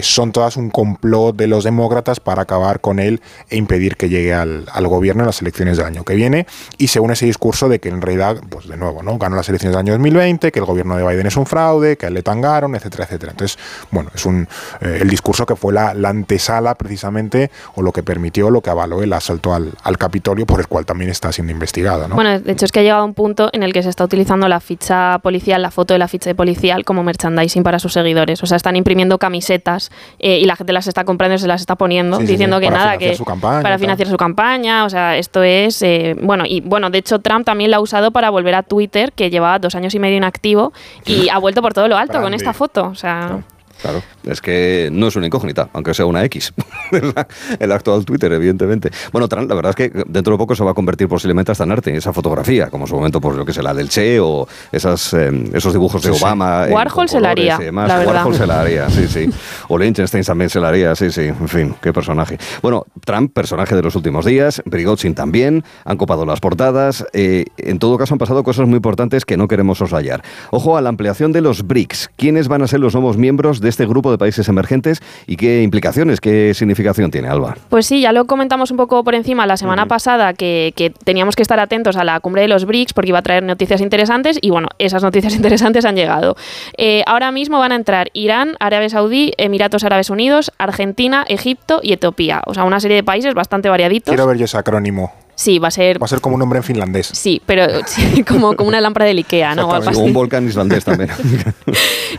son 0.02 0.32
todas 0.32 0.58
un 0.58 0.72
complot 0.72 1.36
de 1.36 1.48
los 1.48 1.64
demócratas 1.64 2.20
para 2.20 2.42
acabar 2.42 2.82
con 2.82 3.00
él 3.00 3.22
e 3.50 3.58
impedir 3.58 3.96
que 3.96 4.10
llegue 4.10 4.34
al, 4.34 4.66
al, 4.72 4.88
gobierno 4.88 5.22
en 5.22 5.28
las 5.28 5.42
elecciones 5.42 5.78
del 5.78 5.86
año 5.86 6.04
que 6.04 6.16
viene. 6.16 6.48
Y 6.78 6.88
según 6.88 7.12
ese 7.12 7.26
discurso 7.26 7.70
de 7.70 7.80
que 7.80 7.90
en 7.90 8.02
realidad, 8.02 8.42
pues 8.50 8.68
de 8.68 8.78
nuevo, 8.78 9.04
¿no? 9.04 9.18
Ganó 9.18 9.36
las 9.36 9.48
elecciones 9.50 9.76
del 9.76 9.86
año 9.86 9.94
2020, 9.94 10.52
que 10.52 10.60
el 10.60 10.66
gobierno 10.66 10.98
de 10.98 11.08
Biden 11.08 11.28
es 11.28 11.38
un 11.38 11.46
fraude, 11.46 11.98
que 11.98 12.06
a 12.06 12.10
él 12.10 12.16
le 12.16 12.24
tangaron, 12.24 12.65
etcétera, 12.74 13.04
etcétera. 13.04 13.32
Entonces, 13.34 13.60
bueno, 13.92 14.10
es 14.16 14.26
un 14.26 14.48
eh, 14.82 15.00
el 15.02 15.10
discurso 15.10 15.46
que 15.46 15.56
fue 15.56 15.74
la, 15.74 15.92
antesala 16.06 16.76
precisamente, 16.76 17.52
o 17.76 17.82
lo 17.82 17.92
que 17.92 18.04
permitió, 18.04 18.50
lo 18.50 18.62
que 18.62 18.70
avaló 18.70 19.04
el 19.04 19.14
asalto 19.14 19.54
al, 19.54 19.74
Capitolio, 19.98 20.46
por 20.46 20.60
el 20.60 20.68
cual 20.68 20.86
también 20.86 21.10
está 21.10 21.32
siendo 21.32 21.54
investigado, 21.54 22.08
¿no? 22.08 22.16
Bueno, 22.16 22.38
de 22.38 22.52
hecho 22.52 22.66
es 22.66 22.72
que 22.72 22.82
ha 22.82 22.84
llegado 22.84 23.02
a 23.02 23.06
un 23.06 23.14
punto 23.14 23.50
en 23.54 23.64
el 23.64 23.72
que 23.72 23.82
se 23.82 23.90
está 23.90 24.04
utilizando 24.04 24.48
la 24.50 24.60
ficha 24.60 25.20
policial, 25.20 25.62
la 25.62 25.72
foto 25.72 25.94
de 25.94 26.00
la 26.00 26.08
ficha 26.10 26.30
de 26.30 26.36
policial 26.36 26.84
como 26.84 27.02
merchandising 27.02 27.64
para 27.64 27.80
sus 27.80 27.94
seguidores. 27.94 28.44
O 28.44 28.46
sea, 28.46 28.58
están 28.58 28.76
imprimiendo 28.76 29.18
camisetas 29.18 29.90
eh, 30.20 30.40
y 30.40 30.46
la 30.46 30.58
gente 30.58 30.74
las 30.74 30.88
está 30.88 31.06
comprando 31.06 31.36
y 31.36 31.40
se 31.40 31.48
las 31.48 31.62
está 31.62 31.76
poniendo, 31.76 32.18
diciendo 32.18 32.60
que 32.60 32.70
nada, 32.70 32.98
que 32.98 33.18
para 33.40 33.80
financiar 33.80 34.10
su 34.10 34.18
campaña. 34.18 34.84
O 34.84 34.90
sea, 34.90 35.18
esto 35.18 35.44
es, 35.44 35.82
eh, 35.82 36.16
bueno, 36.22 36.44
y 36.46 36.62
bueno, 36.62 36.90
de 36.90 36.98
hecho 36.98 37.20
Trump 37.20 37.46
también 37.46 37.72
la 37.72 37.78
ha 37.78 37.80
usado 37.80 38.12
para 38.12 38.30
volver 38.30 38.56
a 38.56 38.64
Twitter, 38.64 39.14
que 39.14 39.30
llevaba 39.30 39.60
dos 39.60 39.76
años 39.76 39.96
y 39.96 40.00
medio 40.00 40.18
inactivo, 40.18 40.74
y 41.06 41.30
ha 41.30 41.38
vuelto 41.38 41.62
por 41.62 41.74
todo 41.74 41.88
lo 41.88 41.98
alto 41.98 42.22
con 42.22 42.34
esta 42.34 42.54
foto. 42.56 42.88
O 42.88 42.96
sea. 42.96 43.44
Claro, 43.82 44.02
es 44.24 44.42
que 44.42 44.90
no 44.92 45.08
es 45.08 45.16
una 45.16 45.28
incógnita, 45.28 45.70
aunque 45.74 45.94
sea 45.94 46.06
una 46.06 46.24
X, 46.26 46.54
el 47.60 47.72
actual 47.72 48.06
Twitter, 48.06 48.32
evidentemente. 48.34 48.90
Bueno, 49.12 49.28
la 49.30 49.56
verdad 49.56 49.70
es 49.72 49.76
que 49.76 50.04
dentro 50.08 50.34
de 50.34 50.38
poco 50.38 50.56
se 50.56 50.64
va 50.64 50.72
a 50.72 50.74
convertir 50.74 51.08
posiblemente 51.08 51.52
hasta 51.52 51.64
en 51.64 51.72
arte, 51.72 51.96
esa 51.96 52.14
fotografía, 52.14 52.70
como 52.70 52.88
su 52.88 52.96
momento, 52.96 53.22
pues 53.22 53.36
lo 53.36 53.46
que 53.46 53.52
es 53.52 53.58
la 53.58 53.74
del 53.74 53.90
Che 53.90 54.20
o 54.20 54.48
esas, 54.72 55.14
em, 55.14 55.50
esos 55.54 55.74
dibujos 55.74 56.02
de 56.02 56.12
Obama. 56.12 56.66
Warhol 56.70 57.10
se 57.10 57.20
la 57.20 57.32
haría, 57.32 57.60
la 57.60 58.00
Warhol 58.00 58.36
se 58.36 58.48
la 58.48 58.62
haría, 58.62 58.90
sí, 58.90 59.08
sí. 59.08 59.30
O 59.68 59.78
Liechtenstein 59.78 60.24
también 60.24 60.50
se 60.50 60.60
la 60.60 60.70
haría, 60.70 60.96
sí, 60.96 61.12
sí. 61.12 61.24
En 61.24 61.48
fin, 61.48 61.76
qué 61.82 61.94
personaje. 61.94 62.38
Bueno, 62.62 62.86
Trump, 63.06 63.34
personaje 63.34 63.76
de 63.76 63.82
los 63.82 63.96
últimos 63.96 64.26
días, 64.26 64.62
Brigotsin 64.66 65.14
también, 65.16 65.64
han 65.84 65.98
copado 65.98 66.26
las 66.26 66.40
portadas. 66.40 67.06
Eh, 67.14 67.46
en 67.58 67.80
todo 67.80 67.98
caso, 67.98 68.14
han 68.14 68.20
pasado 68.20 68.44
cosas 68.44 68.68
muy 68.68 68.78
importantes 68.78 69.26
que 69.26 69.38
no 69.38 69.48
queremos 69.48 69.78
soslayar. 69.78 70.24
Ojo 70.52 70.78
a 70.78 70.82
la 70.82 70.90
ampliación 70.90 71.32
de 71.32 71.42
los 71.42 71.68
BRICS. 71.68 72.10
¿Quiénes 72.16 72.48
van 72.48 72.62
a 72.62 72.68
ser 72.68 72.80
los 72.80 72.94
nuevos 72.94 73.18
miembros 73.18 73.62
de 73.62 73.65
este 73.70 73.86
grupo 73.86 74.12
de 74.12 74.18
países 74.18 74.48
emergentes 74.50 75.02
y 75.28 75.38
qué 75.38 75.64
implicaciones, 75.64 76.22
qué 76.22 76.54
significación 76.54 77.12
tiene, 77.12 77.28
Alba. 77.28 77.56
Pues 77.70 77.86
sí, 77.86 78.02
ya 78.02 78.12
lo 78.12 78.26
comentamos 78.26 78.72
un 78.72 78.78
poco 78.78 79.04
por 79.04 79.16
encima 79.16 79.46
la 79.46 79.58
semana 79.58 79.86
pasada 79.86 80.34
que, 80.34 80.74
teníamos 81.04 81.36
que 81.36 81.42
estar 81.42 81.60
atentos 81.60 81.98
a 81.98 82.04
la 82.04 82.20
cumbre 82.20 82.42
de 82.42 82.48
los 82.48 82.66
BRICS 82.66 82.94
porque 82.94 83.10
iba 83.10 83.20
a 83.20 83.24
traer 83.24 83.44
noticias 83.44 83.82
interesantes 83.82 84.38
y 84.42 84.50
bueno, 84.50 84.68
esas 84.80 85.04
noticias 85.04 85.36
interesantes 85.36 85.86
han 85.86 85.96
llegado. 85.96 86.36
Eh, 86.78 87.04
ahora 87.08 87.32
mismo 87.32 87.60
van 87.60 87.72
a 87.72 87.76
entrar 87.76 88.10
Irán, 88.14 88.56
Arabia 88.60 88.90
Saudí, 88.90 89.34
Emiratos 89.38 89.84
Árabes 89.84 90.10
Unidos, 90.10 90.52
Argentina, 90.58 91.26
Egipto 91.28 91.80
y 91.84 91.94
Etiopía. 91.94 92.42
O 92.46 92.54
sea, 92.54 92.64
una 92.64 92.80
serie 92.80 92.98
de 92.98 93.04
países 93.04 93.34
bastante 93.34 93.70
variaditos. 93.70 94.14
Quiero 94.14 94.28
ver 94.28 94.38
yo 94.38 94.46
ese 94.46 94.58
acrónimo. 94.58 95.25
Sí, 95.36 95.60
va 95.60 95.68
a 95.68 95.72
ser. 95.72 96.02
Va 96.02 96.06
a 96.06 96.08
ser 96.08 96.22
como 96.22 96.36
un 96.36 96.40
nombre 96.40 96.58
en 96.58 96.64
finlandés. 96.64 97.08
Sí, 97.08 97.42
pero 97.46 97.68
como, 98.28 98.56
como 98.56 98.70
una 98.70 98.82
lámpara 98.82 99.06
de 99.06 99.12
Ikea, 99.12 99.56
¿no? 99.56 99.68
O 99.68 100.00
un 100.00 100.14
volcán 100.14 100.48
islandés 100.48 100.84
también. 100.86 101.10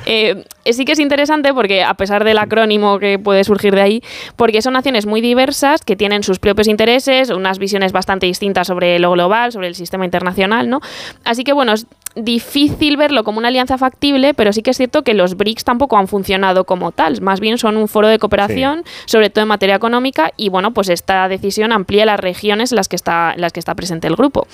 Eh, 0.05 0.45
sí 0.71 0.85
que 0.85 0.93
es 0.93 0.99
interesante 0.99 1.53
porque, 1.55 1.83
a 1.83 1.95
pesar 1.95 2.23
del 2.23 2.39
acrónimo 2.39 2.99
que 2.99 3.19
puede 3.19 3.43
surgir 3.45 3.75
de 3.75 3.81
ahí, 3.81 4.03
porque 4.37 4.61
son 4.63 4.75
naciones 4.75 5.07
muy 5.07 5.21
diversas 5.21 5.83
que 5.83 5.97
tienen 5.97 6.23
sus 6.23 6.39
propios 6.39 6.69
intereses, 6.69 7.31
unas 7.31 7.59
visiones 7.59 7.93
bastante 7.93 8.27
distintas 8.27 8.67
sobre 8.67 8.99
lo 8.99 9.11
global, 9.13 9.53
sobre 9.53 9.69
el 9.69 9.75
sistema 9.75 10.05
internacional, 10.05 10.69
¿no? 10.69 10.81
Así 11.25 11.45
que, 11.45 11.53
bueno, 11.53 11.73
es 11.73 11.87
difícil 12.17 12.97
verlo 12.97 13.25
como 13.25 13.39
una 13.39 13.49
alianza 13.49 13.79
factible, 13.79 14.35
pero 14.35 14.53
sí 14.53 14.63
que 14.63 14.71
es 14.71 14.77
cierto 14.77 15.03
que 15.03 15.15
los 15.15 15.37
BRICS 15.37 15.65
tampoco 15.65 15.97
han 15.99 16.09
funcionado 16.09 16.65
como 16.65 16.91
tal. 16.91 17.21
Más 17.21 17.41
bien 17.41 17.59
son 17.59 17.77
un 17.77 17.89
foro 17.89 18.09
de 18.09 18.19
cooperación, 18.19 18.85
sobre 19.05 19.31
todo 19.31 19.43
en 19.43 19.49
materia 19.49 19.77
económica, 19.77 20.33
y 20.37 20.49
bueno, 20.49 20.73
pues 20.73 20.89
esta 20.89 21.29
decisión 21.29 21.73
amplía 21.73 22.07
las 22.07 22.19
regiones 22.19 22.73
en 22.73 22.77
las 22.77 22.89
que 22.89 22.97
las 23.07 23.53
que 23.53 23.61
está 23.61 23.75
presente 23.75 24.07
el 24.07 24.17
grupo. 24.17 24.47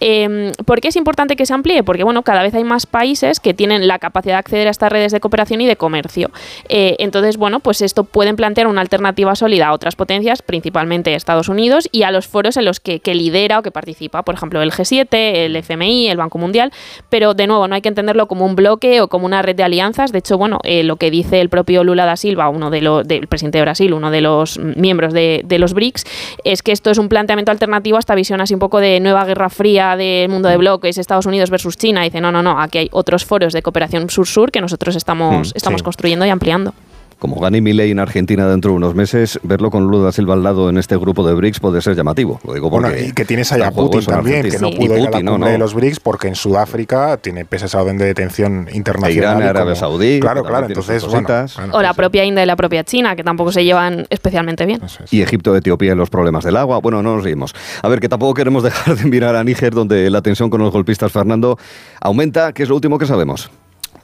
Eh, 0.00 0.52
¿Por 0.64 0.80
qué 0.80 0.88
es 0.88 0.96
importante 0.96 1.36
que 1.36 1.46
se 1.46 1.54
amplíe? 1.54 1.82
Porque 1.82 2.04
bueno, 2.04 2.22
cada 2.22 2.42
vez 2.42 2.54
hay 2.54 2.64
más 2.64 2.86
países 2.86 3.40
que 3.40 3.54
tienen 3.54 3.88
la 3.88 3.98
capacidad 3.98 4.34
de 4.34 4.38
acceder 4.38 4.68
a 4.68 4.70
estas 4.70 4.92
redes 4.92 5.12
de 5.12 5.20
cooperación 5.20 5.60
y 5.60 5.66
de 5.66 5.76
comercio. 5.76 6.30
Eh, 6.68 6.96
entonces, 6.98 7.36
bueno, 7.36 7.60
pues 7.60 7.82
esto 7.82 8.04
pueden 8.04 8.36
plantear 8.36 8.66
una 8.66 8.80
alternativa 8.80 9.34
sólida 9.34 9.68
a 9.68 9.72
otras 9.72 9.96
potencias, 9.96 10.42
principalmente 10.42 11.14
Estados 11.14 11.48
Unidos, 11.48 11.88
y 11.92 12.02
a 12.02 12.10
los 12.10 12.26
foros 12.26 12.56
en 12.56 12.64
los 12.64 12.80
que, 12.80 13.00
lidera 13.14 13.60
o 13.60 13.62
que 13.62 13.70
participa, 13.70 14.22
por 14.22 14.34
ejemplo, 14.34 14.60
el 14.60 14.72
G7, 14.72 15.06
el 15.10 15.56
FMI, 15.56 16.08
el 16.08 16.16
Banco 16.16 16.38
Mundial, 16.38 16.72
pero 17.08 17.34
de 17.34 17.46
nuevo 17.46 17.68
no 17.68 17.74
hay 17.74 17.80
que 17.80 17.88
entenderlo 17.88 18.26
como 18.26 18.44
un 18.44 18.56
bloque 18.56 19.00
o 19.00 19.08
como 19.08 19.26
una 19.26 19.40
red 19.42 19.54
de 19.54 19.62
alianzas. 19.62 20.10
De 20.10 20.18
hecho, 20.18 20.36
bueno, 20.36 20.58
eh, 20.64 20.82
lo 20.82 20.96
que 20.96 21.10
dice 21.10 21.40
el 21.40 21.48
propio 21.48 21.84
Lula 21.84 22.04
da 22.04 22.16
Silva, 22.16 22.48
uno 22.48 22.70
de 22.70 22.80
los 22.80 23.06
del 23.06 23.28
presidente 23.28 23.58
de 23.58 23.62
Brasil, 23.62 23.92
uno 23.92 24.10
de 24.10 24.20
los 24.20 24.58
miembros 24.58 25.12
de, 25.12 25.44
los 25.58 25.74
BRICS, 25.74 26.04
es 26.44 26.62
que 26.62 26.72
esto 26.72 26.90
es 26.90 26.98
un 26.98 27.08
planteamiento 27.08 27.52
alternativo 27.52 27.93
a 27.96 28.00
esta 28.00 28.14
visión 28.14 28.40
así 28.40 28.54
un 28.54 28.60
poco 28.60 28.80
de 28.80 29.00
nueva 29.00 29.24
guerra 29.24 29.50
fría 29.50 29.96
del 29.96 30.28
mundo 30.28 30.48
de 30.48 30.56
bloques, 30.56 30.98
Estados 30.98 31.26
Unidos 31.26 31.50
versus 31.50 31.76
China. 31.76 32.02
Dice, 32.02 32.20
no, 32.20 32.32
no, 32.32 32.42
no, 32.42 32.60
aquí 32.60 32.78
hay 32.78 32.88
otros 32.92 33.24
foros 33.24 33.52
de 33.52 33.62
cooperación 33.62 34.10
sur-sur 34.10 34.50
que 34.50 34.60
nosotros 34.60 34.96
estamos, 34.96 35.48
mm, 35.48 35.56
estamos 35.56 35.82
construyendo 35.82 36.26
y 36.26 36.30
ampliando 36.30 36.74
como 37.18 37.40
gane 37.40 37.60
Milei 37.60 37.90
en 37.90 37.98
Argentina 37.98 38.46
dentro 38.46 38.70
de 38.70 38.76
unos 38.76 38.94
meses, 38.94 39.40
verlo 39.42 39.70
con 39.70 39.88
Lula 39.88 40.12
Silva 40.12 40.34
al 40.34 40.42
lado 40.42 40.68
en 40.68 40.78
este 40.78 40.96
grupo 40.96 41.26
de 41.26 41.34
BRICS 41.34 41.60
puede 41.60 41.80
ser 41.80 41.96
llamativo. 41.96 42.40
Lo 42.44 42.54
digo 42.54 42.70
porque 42.70 42.90
bueno, 42.90 43.08
y 43.08 43.12
que 43.12 43.24
tienes 43.24 43.52
allá 43.52 43.70
Putin 43.70 44.04
también, 44.04 44.48
que 44.48 44.58
no 44.58 44.70
pudo 44.70 44.98
ir 44.98 45.08
a 45.08 45.10
la 45.10 45.30
cumbre 45.30 45.52
de 45.52 45.58
los 45.58 45.74
BRICS 45.74 46.00
porque 46.00 46.28
en 46.28 46.34
Sudáfrica 46.34 47.16
tiene 47.16 47.46
esa 47.50 47.80
orden 47.80 47.98
de 47.98 48.04
detención 48.06 48.68
internacional. 48.72 49.38
Irán, 49.38 49.42
Arabia 49.42 49.74
Saudí. 49.74 50.20
Claro, 50.20 50.44
claro. 50.44 50.66
Entonces, 50.66 51.04
o 51.04 51.82
la 51.82 51.94
pues 51.94 51.96
propia 51.96 52.24
India 52.24 52.42
y 52.42 52.46
la 52.46 52.56
propia 52.56 52.84
China, 52.84 53.16
que 53.16 53.24
tampoco 53.24 53.52
se 53.52 53.64
llevan 53.64 54.06
especialmente 54.10 54.66
bien. 54.66 54.80
Y 55.10 55.22
Egipto, 55.22 55.56
Etiopía 55.56 55.92
y 55.92 55.96
los 55.96 56.10
problemas 56.10 56.44
del 56.44 56.56
agua. 56.56 56.78
Bueno, 56.80 57.02
no 57.02 57.16
nos 57.16 57.24
seguimos. 57.24 57.54
A 57.82 57.88
ver, 57.88 58.00
que 58.00 58.08
tampoco 58.08 58.34
queremos 58.34 58.62
dejar 58.62 58.96
de 58.96 59.04
mirar 59.04 59.36
a 59.36 59.44
Níger, 59.44 59.72
donde 59.72 60.10
la 60.10 60.22
tensión 60.22 60.50
con 60.50 60.60
los 60.60 60.72
golpistas, 60.72 61.12
Fernando, 61.12 61.58
aumenta. 62.00 62.52
¿Qué 62.52 62.64
es 62.64 62.68
lo 62.68 62.74
último 62.74 62.98
que 62.98 63.06
sabemos? 63.06 63.50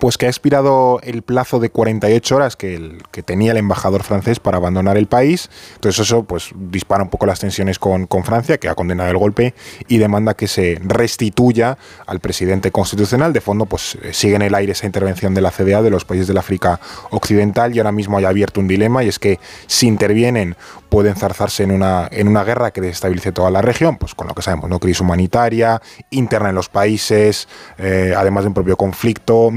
Pues 0.00 0.16
que 0.16 0.26
ha 0.26 0.28
expirado 0.30 0.98
el 1.02 1.22
plazo 1.22 1.60
de 1.60 1.68
48 1.70 2.34
horas 2.34 2.56
que, 2.56 2.74
el, 2.74 3.02
que 3.12 3.22
tenía 3.22 3.52
el 3.52 3.58
embajador 3.58 4.02
francés 4.02 4.40
para 4.40 4.56
abandonar 4.56 4.96
el 4.96 5.06
país. 5.06 5.50
Entonces 5.74 6.06
eso 6.06 6.24
pues 6.24 6.50
dispara 6.56 7.02
un 7.02 7.10
poco 7.10 7.26
las 7.26 7.38
tensiones 7.38 7.78
con, 7.78 8.06
con 8.06 8.24
Francia, 8.24 8.58
que 8.58 8.68
ha 8.68 8.74
condenado 8.74 9.10
el 9.10 9.18
golpe 9.18 9.54
y 9.88 9.98
demanda 9.98 10.34
que 10.34 10.48
se 10.48 10.80
restituya 10.82 11.76
al 12.06 12.18
presidente 12.18 12.72
constitucional. 12.72 13.34
De 13.34 13.42
fondo 13.42 13.66
pues 13.66 13.98
sigue 14.12 14.36
en 14.36 14.42
el 14.42 14.54
aire 14.54 14.72
esa 14.72 14.86
intervención 14.86 15.34
de 15.34 15.42
la 15.42 15.50
CDA 15.50 15.82
de 15.82 15.90
los 15.90 16.06
países 16.06 16.26
del 16.26 16.38
África 16.38 16.80
Occidental 17.10 17.76
y 17.76 17.78
ahora 17.78 17.92
mismo 17.92 18.16
hay 18.16 18.24
abierto 18.24 18.60
un 18.60 18.68
dilema 18.68 19.04
y 19.04 19.08
es 19.08 19.18
que 19.18 19.38
si 19.66 19.86
intervienen 19.86 20.56
pueden 20.90 21.14
zarzarse 21.14 21.62
en 21.62 21.70
una, 21.70 22.08
en 22.10 22.28
una 22.28 22.44
guerra 22.44 22.72
que 22.72 22.80
desestabilice 22.80 23.32
toda 23.32 23.50
la 23.50 23.62
región, 23.62 23.96
pues 23.96 24.14
con 24.14 24.26
lo 24.26 24.34
que 24.34 24.42
sabemos, 24.42 24.68
¿no? 24.68 24.80
crisis 24.80 25.00
humanitaria, 25.00 25.80
interna 26.10 26.50
en 26.50 26.56
los 26.56 26.68
países, 26.68 27.48
eh, 27.78 28.12
además 28.16 28.44
de 28.44 28.48
un 28.48 28.54
propio 28.54 28.76
conflicto, 28.76 29.50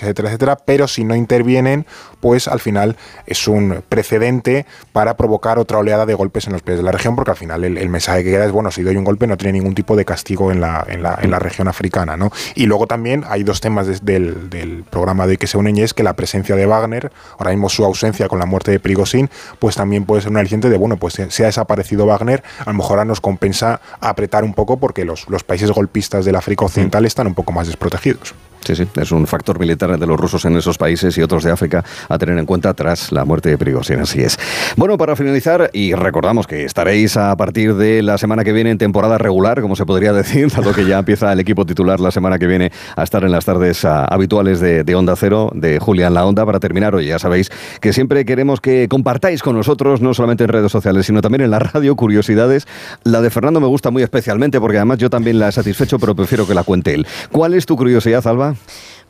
etcétera, 0.00 0.28
etcétera, 0.28 0.56
pero 0.56 0.88
si 0.88 1.04
no 1.04 1.14
intervienen, 1.14 1.86
pues 2.20 2.48
al 2.48 2.60
final 2.60 2.96
es 3.26 3.46
un 3.46 3.82
precedente 3.88 4.66
para 4.92 5.16
provocar 5.16 5.58
otra 5.58 5.78
oleada 5.78 6.06
de 6.06 6.14
golpes 6.14 6.46
en 6.46 6.54
los 6.54 6.62
países 6.62 6.78
de 6.78 6.84
la 6.84 6.92
región, 6.92 7.14
porque 7.14 7.30
al 7.30 7.36
final 7.36 7.64
el, 7.64 7.88
mensaje 7.88 8.24
que 8.24 8.30
queda 8.30 8.46
es, 8.46 8.52
bueno, 8.52 8.70
si 8.70 8.82
doy 8.82 8.96
un 8.96 9.04
golpe 9.04 9.26
no 9.26 9.36
tiene 9.36 9.58
ningún 9.58 9.74
tipo 9.74 9.96
de 9.96 10.04
castigo 10.04 10.50
en 10.50 10.60
la, 10.60 10.84
en 10.88 11.02
la, 11.02 11.18
en 11.20 11.30
la 11.30 11.38
región 11.38 11.68
africana. 11.68 12.16
¿no? 12.16 12.30
Y 12.54 12.66
luego 12.66 12.86
también 12.86 13.24
hay 13.28 13.42
dos 13.42 13.60
temas 13.60 13.86
del, 14.04 14.50
del, 14.50 14.84
programa 14.90 15.26
de 15.26 15.36
que 15.36 15.46
se 15.46 15.58
unen 15.58 15.76
y 15.76 15.82
es 15.82 15.94
que 15.94 16.02
la 16.02 16.14
presencia 16.14 16.56
de 16.56 16.66
Wagner, 16.66 17.12
ahora 17.38 17.50
mismo 17.50 17.68
su 17.68 17.84
ausencia 17.84 18.28
con 18.28 18.38
la 18.38 18.46
muerte 18.46 18.70
de 18.70 18.80
Prigozhin, 18.80 19.30
pues 19.58 19.76
también 19.76 20.04
puede 20.04 20.22
ser 20.22 20.30
una 20.30 20.42
de, 20.42 20.76
bueno, 20.76 20.96
pues 20.96 21.14
se 21.14 21.42
ha 21.42 21.46
desaparecido 21.46 22.06
Wagner, 22.06 22.42
a 22.60 22.70
lo 22.70 22.74
mejor 22.74 22.92
ahora 22.92 23.04
nos 23.04 23.20
compensa 23.20 23.80
apretar 24.00 24.44
un 24.44 24.54
poco 24.54 24.78
porque 24.78 25.04
los, 25.04 25.28
los 25.28 25.44
países 25.44 25.70
golpistas 25.70 26.24
del 26.24 26.36
África 26.36 26.64
Occidental 26.64 27.02
mm. 27.02 27.06
están 27.06 27.26
un 27.26 27.34
poco 27.34 27.52
más 27.52 27.66
desprotegidos. 27.66 28.34
Sí, 28.66 28.74
sí, 28.74 28.84
es 29.00 29.12
un 29.12 29.28
factor 29.28 29.60
militar 29.60 29.96
de 29.96 30.06
los 30.08 30.18
rusos 30.18 30.44
en 30.44 30.56
esos 30.56 30.76
países 30.76 31.16
y 31.16 31.22
otros 31.22 31.44
de 31.44 31.52
África 31.52 31.84
a 32.08 32.18
tener 32.18 32.36
en 32.36 32.46
cuenta 32.46 32.74
tras 32.74 33.12
la 33.12 33.24
muerte 33.24 33.48
de 33.48 33.56
Prigozhin, 33.56 34.00
así 34.00 34.22
es. 34.22 34.36
Bueno, 34.74 34.98
para 34.98 35.14
finalizar, 35.14 35.70
y 35.72 35.94
recordamos 35.94 36.48
que 36.48 36.64
estaréis 36.64 37.16
a 37.16 37.36
partir 37.36 37.76
de 37.76 38.02
la 38.02 38.18
semana 38.18 38.42
que 38.42 38.52
viene 38.52 38.72
en 38.72 38.78
temporada 38.78 39.18
regular, 39.18 39.62
como 39.62 39.76
se 39.76 39.86
podría 39.86 40.12
decir, 40.12 40.50
dado 40.56 40.72
que 40.72 40.84
ya 40.84 40.98
empieza 40.98 41.32
el 41.32 41.38
equipo 41.38 41.64
titular 41.64 42.00
la 42.00 42.10
semana 42.10 42.40
que 42.40 42.48
viene 42.48 42.72
a 42.96 43.04
estar 43.04 43.22
en 43.22 43.30
las 43.30 43.44
tardes 43.44 43.84
ah, 43.84 44.04
habituales 44.04 44.58
de, 44.58 44.94
Onda 44.96 45.14
Cero, 45.14 45.52
de 45.54 45.78
Julián 45.78 46.14
La 46.14 46.26
Onda. 46.26 46.44
Para 46.44 46.58
terminar, 46.58 46.96
hoy 46.96 47.06
ya 47.06 47.20
sabéis 47.20 47.52
que 47.80 47.92
siempre 47.92 48.24
queremos 48.24 48.60
que 48.60 48.88
compartáis 48.88 49.44
con 49.44 49.54
nosotros, 49.54 50.00
no 50.00 50.12
solamente 50.12 50.42
en 50.42 50.48
redes 50.48 50.72
sociales, 50.72 51.06
sino 51.06 51.22
también 51.22 51.42
en 51.42 51.52
la 51.52 51.60
radio, 51.60 51.94
curiosidades. 51.94 52.66
La 53.04 53.20
de 53.20 53.30
Fernando 53.30 53.60
me 53.60 53.68
gusta 53.68 53.92
muy 53.92 54.02
especialmente 54.02 54.58
porque 54.58 54.78
además 54.78 54.98
yo 54.98 55.08
también 55.08 55.38
la 55.38 55.50
he 55.50 55.52
satisfecho, 55.52 56.00
pero 56.00 56.16
prefiero 56.16 56.48
que 56.48 56.54
la 56.54 56.64
cuente 56.64 56.94
él. 56.94 57.06
¿Cuál 57.30 57.54
es 57.54 57.64
tu 57.64 57.76
curiosidad, 57.76 58.26
Alba? 58.26 58.55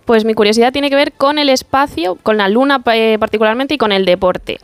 Pues 0.06 0.24
mi 0.24 0.34
curiosidad 0.34 0.72
tiene 0.72 0.88
que 0.88 0.96
ver 0.96 1.12
con 1.12 1.38
el 1.38 1.48
espacio, 1.48 2.14
con 2.14 2.36
la 2.36 2.48
luna 2.48 2.80
eh, 2.94 3.16
particularmente 3.18 3.74
y 3.74 3.78
con 3.78 3.90
el 3.90 4.04
deporte. 4.04 4.60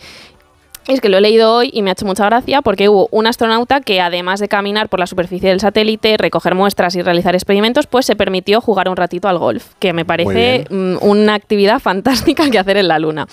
Es 0.89 1.01
que 1.01 1.09
lo 1.09 1.19
he 1.19 1.21
leído 1.21 1.55
hoy 1.55 1.71
y 1.73 1.83
me 1.83 1.91
ha 1.91 1.93
hecho 1.93 2.05
mucha 2.05 2.25
gracia 2.27 2.61
porque 2.61 2.89
hubo 2.89 3.09
un 3.13 3.29
astronauta 3.29 3.81
que 3.81 4.01
además 4.01 4.41
de 4.41 4.49
caminar 4.49 4.89
por 4.89 4.99
la 4.99 5.07
superficie 5.07 5.49
del 5.49 5.61
satélite, 5.61 6.17
recoger 6.17 6.57
muestras 6.57 6.97
y 6.97 7.03
realizar 7.03 7.37
experimentos, 7.37 7.87
pues 7.87 8.05
se 8.05 8.17
permitió 8.17 8.61
jugar 8.61 8.89
un 8.89 8.97
ratito 8.97 9.29
al 9.29 9.39
golf, 9.39 9.75
que 9.79 9.93
me 9.93 10.05
parece 10.05 10.65
mm, 10.69 10.97
una 11.01 11.35
actividad 11.35 11.79
fantástica 11.81 12.51
que 12.51 12.59
hacer 12.59 12.79
en 12.79 12.89
la 12.89 12.99
Luna. 12.99 13.29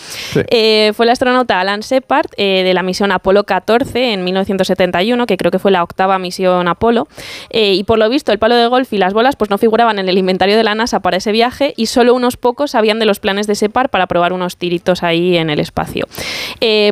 Eh, 0.51 0.91
fue 0.95 1.05
el 1.05 1.09
astronauta 1.09 1.59
Alan 1.59 1.79
Shepard 1.79 2.27
eh, 2.37 2.61
de 2.63 2.73
la 2.75 2.83
misión 2.83 3.11
Apolo 3.11 3.43
14 3.45 4.13
en 4.13 4.23
1971, 4.23 5.25
que 5.25 5.37
creo 5.37 5.51
que 5.51 5.59
fue 5.59 5.71
la 5.71 5.81
octava 5.81 6.19
misión 6.19 6.67
Apolo, 6.67 7.07
eh, 7.49 7.73
y 7.73 7.83
por 7.83 7.97
lo 7.97 8.07
visto 8.09 8.31
el 8.31 8.37
palo 8.37 8.55
de 8.55 8.67
golf 8.67 8.93
y 8.93 8.99
las 8.99 9.13
bolas 9.13 9.35
pues 9.35 9.49
no 9.49 9.57
figuraban 9.57 9.97
en 9.97 10.07
el 10.07 10.19
inventario 10.19 10.55
de 10.55 10.63
la 10.63 10.75
NASA 10.75 10.99
para 10.99 11.17
ese 11.17 11.31
viaje 11.31 11.73
y 11.77 11.87
solo 11.87 12.13
unos 12.13 12.37
pocos 12.37 12.71
sabían 12.71 12.99
de 12.99 13.05
los 13.07 13.19
planes 13.19 13.47
de 13.47 13.55
Shepard 13.55 13.89
para 13.89 14.05
probar 14.05 14.33
unos 14.33 14.55
tiritos 14.57 15.01
ahí 15.01 15.35
en 15.35 15.49
el 15.49 15.59
espacio. 15.59 16.07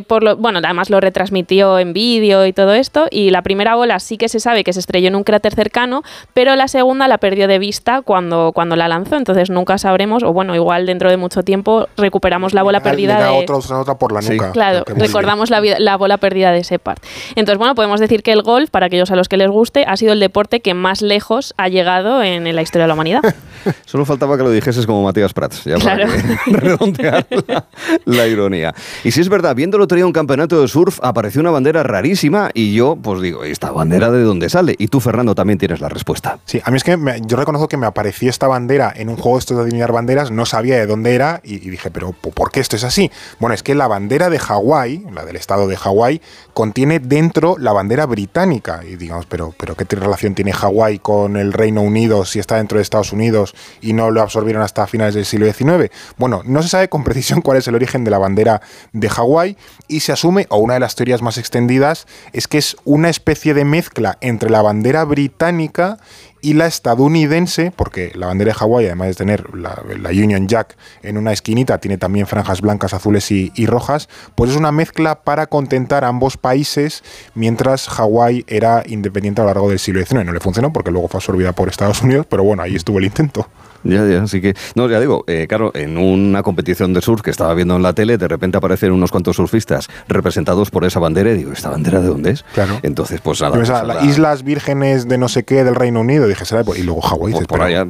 por 0.08 0.24
lo, 0.24 0.36
bueno, 0.48 0.60
además 0.64 0.88
lo 0.88 0.98
retransmitió 0.98 1.78
en 1.78 1.92
vídeo 1.92 2.46
y 2.46 2.54
todo 2.54 2.72
esto, 2.72 3.06
y 3.10 3.28
la 3.28 3.42
primera 3.42 3.74
bola 3.74 4.00
sí 4.00 4.16
que 4.16 4.30
se 4.30 4.40
sabe 4.40 4.64
que 4.64 4.72
se 4.72 4.80
estrelló 4.80 5.08
en 5.08 5.14
un 5.14 5.22
cráter 5.22 5.54
cercano, 5.54 6.02
pero 6.32 6.56
la 6.56 6.68
segunda 6.68 7.06
la 7.06 7.18
perdió 7.18 7.46
de 7.48 7.58
vista 7.58 8.00
cuando, 8.00 8.52
cuando 8.54 8.74
la 8.74 8.88
lanzó, 8.88 9.16
entonces 9.16 9.50
nunca 9.50 9.76
sabremos, 9.76 10.22
o 10.22 10.32
bueno, 10.32 10.54
igual 10.54 10.86
dentro 10.86 11.10
de 11.10 11.18
mucho 11.18 11.42
tiempo 11.42 11.86
recuperamos 11.98 12.54
la 12.54 12.62
bola 12.62 12.80
perdida 12.80 13.20
de... 13.20 13.28
Otra, 13.28 13.94
por 13.96 14.12
la 14.12 14.22
nuca. 14.22 14.52
Claro, 14.52 14.84
recordamos 14.86 15.50
la, 15.50 15.60
la, 15.60 15.96
bola 15.96 16.16
perdida 16.16 16.50
de 16.50 16.64
Separ. 16.64 16.98
Entonces, 17.36 17.58
bueno, 17.58 17.74
podemos 17.74 18.00
decir 18.00 18.22
que 18.22 18.32
el 18.32 18.40
golf, 18.40 18.70
para 18.70 18.86
aquellos 18.86 19.10
a 19.10 19.16
los 19.16 19.28
que 19.28 19.36
les 19.36 19.50
guste, 19.50 19.84
ha 19.86 19.98
sido 19.98 20.14
el 20.14 20.20
deporte 20.20 20.60
que 20.60 20.72
más 20.72 21.02
lejos 21.02 21.52
ha 21.58 21.68
llegado 21.68 22.22
en, 22.22 22.44
la 22.54 22.62
historia 22.62 22.84
de 22.84 22.88
la 22.88 22.94
humanidad. 22.94 23.20
Solo 23.84 24.04
faltaba 24.04 24.36
que 24.36 24.42
lo 24.42 24.50
dijeses 24.50 24.86
como 24.86 25.02
Matías 25.02 25.32
Prats, 25.32 25.64
ya 25.64 25.78
para 25.78 26.06
redondear 26.46 27.26
la, 27.46 27.66
la, 28.04 28.26
ironía. 28.26 28.74
Y 29.04 29.10
si 29.10 29.20
es 29.20 29.28
verdad, 29.28 29.54
viéndolo 29.54 29.86
traía 29.86 30.06
un 30.06 30.12
campeonato 30.12 30.37
de 30.46 30.68
surf 30.68 31.00
apareció 31.02 31.40
una 31.40 31.50
bandera 31.50 31.82
rarísima 31.82 32.50
y 32.54 32.72
yo, 32.72 32.96
pues 32.96 33.20
digo, 33.20 33.42
¿esta 33.44 33.72
bandera 33.72 34.10
de 34.10 34.22
dónde 34.22 34.48
sale? 34.48 34.74
Y 34.78 34.88
tú, 34.88 35.00
Fernando, 35.00 35.34
también 35.34 35.58
tienes 35.58 35.80
la 35.80 35.88
respuesta. 35.88 36.38
Sí, 36.44 36.60
a 36.64 36.70
mí 36.70 36.76
es 36.76 36.84
que 36.84 36.96
yo 37.26 37.36
reconozco 37.36 37.66
que 37.66 37.76
me 37.76 37.86
apareció 37.86 38.30
esta 38.30 38.46
bandera 38.46 38.92
en 38.94 39.08
un 39.08 39.16
juego 39.16 39.38
esto 39.38 39.56
de 39.56 39.62
adivinar 39.62 39.90
banderas, 39.90 40.30
no 40.30 40.46
sabía 40.46 40.76
de 40.76 40.86
dónde 40.86 41.14
era 41.14 41.40
y, 41.42 41.58
dije, 41.58 41.90
pero 41.90 42.12
¿por 42.12 42.52
qué 42.52 42.60
esto 42.60 42.76
es 42.76 42.84
así? 42.84 43.10
Bueno, 43.40 43.54
es 43.54 43.62
que 43.62 43.74
la 43.74 43.88
bandera 43.88 44.30
de 44.30 44.38
Hawái, 44.38 45.06
la 45.12 45.24
del 45.24 45.36
estado 45.36 45.66
de 45.66 45.76
Hawái, 45.76 46.20
contiene 46.54 47.00
dentro 47.00 47.56
la 47.58 47.72
bandera 47.72 48.06
británica. 48.06 48.82
Y 48.84 48.96
digamos, 48.96 49.26
pero, 49.26 49.54
pero 49.58 49.74
¿qué 49.74 49.84
relación 49.96 50.34
tiene 50.34 50.52
Hawái 50.52 50.98
con 51.00 51.36
el 51.36 51.52
Reino 51.52 51.82
Unido 51.82 52.24
si 52.24 52.38
está 52.38 52.56
dentro 52.56 52.78
de 52.78 52.82
Estados 52.82 53.12
Unidos 53.12 53.54
y 53.80 53.92
no 53.92 54.10
lo 54.10 54.22
absorbieron 54.22 54.62
hasta 54.62 54.86
finales 54.86 55.14
del 55.14 55.24
siglo 55.24 55.52
XIX? 55.52 55.90
Bueno, 56.16 56.42
no 56.44 56.62
se 56.62 56.68
sabe 56.68 56.88
con 56.88 57.02
precisión 57.02 57.40
cuál 57.40 57.58
es 57.58 57.66
el 57.66 57.74
origen 57.74 58.04
de 58.04 58.10
la 58.10 58.18
bandera 58.18 58.60
de 58.92 59.08
Hawái 59.08 59.56
y 59.88 60.00
se 60.00 60.12
asume 60.12 60.27
o 60.48 60.58
una 60.58 60.74
de 60.74 60.80
las 60.80 60.94
teorías 60.94 61.22
más 61.22 61.38
extendidas, 61.38 62.06
es 62.32 62.48
que 62.48 62.58
es 62.58 62.76
una 62.84 63.08
especie 63.08 63.54
de 63.54 63.64
mezcla 63.64 64.18
entre 64.20 64.50
la 64.50 64.62
bandera 64.62 65.04
británica 65.04 65.98
y 66.40 66.54
la 66.54 66.66
estadounidense, 66.66 67.72
porque 67.74 68.12
la 68.14 68.26
bandera 68.26 68.52
de 68.52 68.54
Hawái, 68.54 68.86
además 68.86 69.08
de 69.08 69.14
tener 69.14 69.54
la, 69.56 69.82
Union 70.10 70.46
Jack 70.46 70.76
en 71.02 71.18
una 71.18 71.32
esquinita, 71.32 71.78
tiene 71.78 71.98
también 71.98 72.26
franjas 72.26 72.60
blancas, 72.60 72.94
azules 72.94 73.30
y, 73.30 73.66
rojas, 73.66 74.08
pues 74.34 74.50
es 74.50 74.56
una 74.56 74.72
mezcla 74.72 75.22
para 75.22 75.46
contentar 75.46 76.04
a 76.04 76.08
ambos 76.08 76.36
países, 76.36 77.02
mientras 77.34 77.88
Hawái 77.88 78.44
era 78.46 78.82
independiente 78.86 79.40
a 79.40 79.44
lo 79.44 79.50
largo 79.50 79.68
del 79.68 79.78
siglo 79.78 80.00
XIX. 80.00 80.24
No 80.24 80.32
le 80.32 80.40
funcionó 80.40 80.72
porque 80.72 80.90
luego 80.90 81.08
fue 81.08 81.18
absorbida 81.18 81.52
por 81.52 81.68
Estados 81.68 82.02
Unidos, 82.02 82.26
pero 82.28 82.44
bueno, 82.44 82.62
ahí 82.62 82.76
estuvo 82.76 82.98
el 82.98 83.04
intento. 83.04 83.48
Ya, 83.88 84.06
ya, 84.06 84.22
así 84.22 84.40
que, 84.40 84.54
no, 84.74 84.88
ya 84.88 85.00
digo, 85.00 85.24
eh, 85.26 85.46
claro, 85.48 85.72
en 85.74 85.96
una 85.96 86.42
competición 86.42 86.92
de 86.92 87.00
surf 87.00 87.22
que 87.22 87.30
estaba 87.30 87.54
viendo 87.54 87.74
en 87.76 87.82
la 87.82 87.94
tele, 87.94 88.18
de 88.18 88.28
repente 88.28 88.58
aparecen 88.58 88.92
unos 88.92 89.10
cuantos 89.10 89.36
surfistas 89.36 89.88
representados 90.08 90.70
por 90.70 90.84
esa 90.84 91.00
bandera, 91.00 91.30
y 91.32 91.38
digo, 91.38 91.52
¿esta 91.52 91.70
bandera 91.70 92.00
de 92.00 92.08
dónde 92.08 92.30
es? 92.32 92.44
Claro. 92.54 92.78
Entonces, 92.82 93.20
pues 93.22 93.40
nada. 93.40 93.54
Pues, 93.56 93.68
las 93.68 94.04
Islas 94.04 94.44
Vírgenes 94.44 95.08
de 95.08 95.16
no 95.16 95.28
sé 95.28 95.44
qué 95.44 95.64
del 95.64 95.74
Reino 95.74 96.00
Unido, 96.00 96.28
dije, 96.28 96.44
será, 96.44 96.62
y 96.76 96.82
luego 96.82 97.00
Hawái. 97.00 97.32
Por, 97.32 97.46
por 97.46 97.62
allá, 97.62 97.86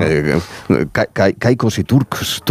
eh, 0.00 0.38
caicos 1.38 1.78
y 1.78 1.84
turcos, 1.84 2.42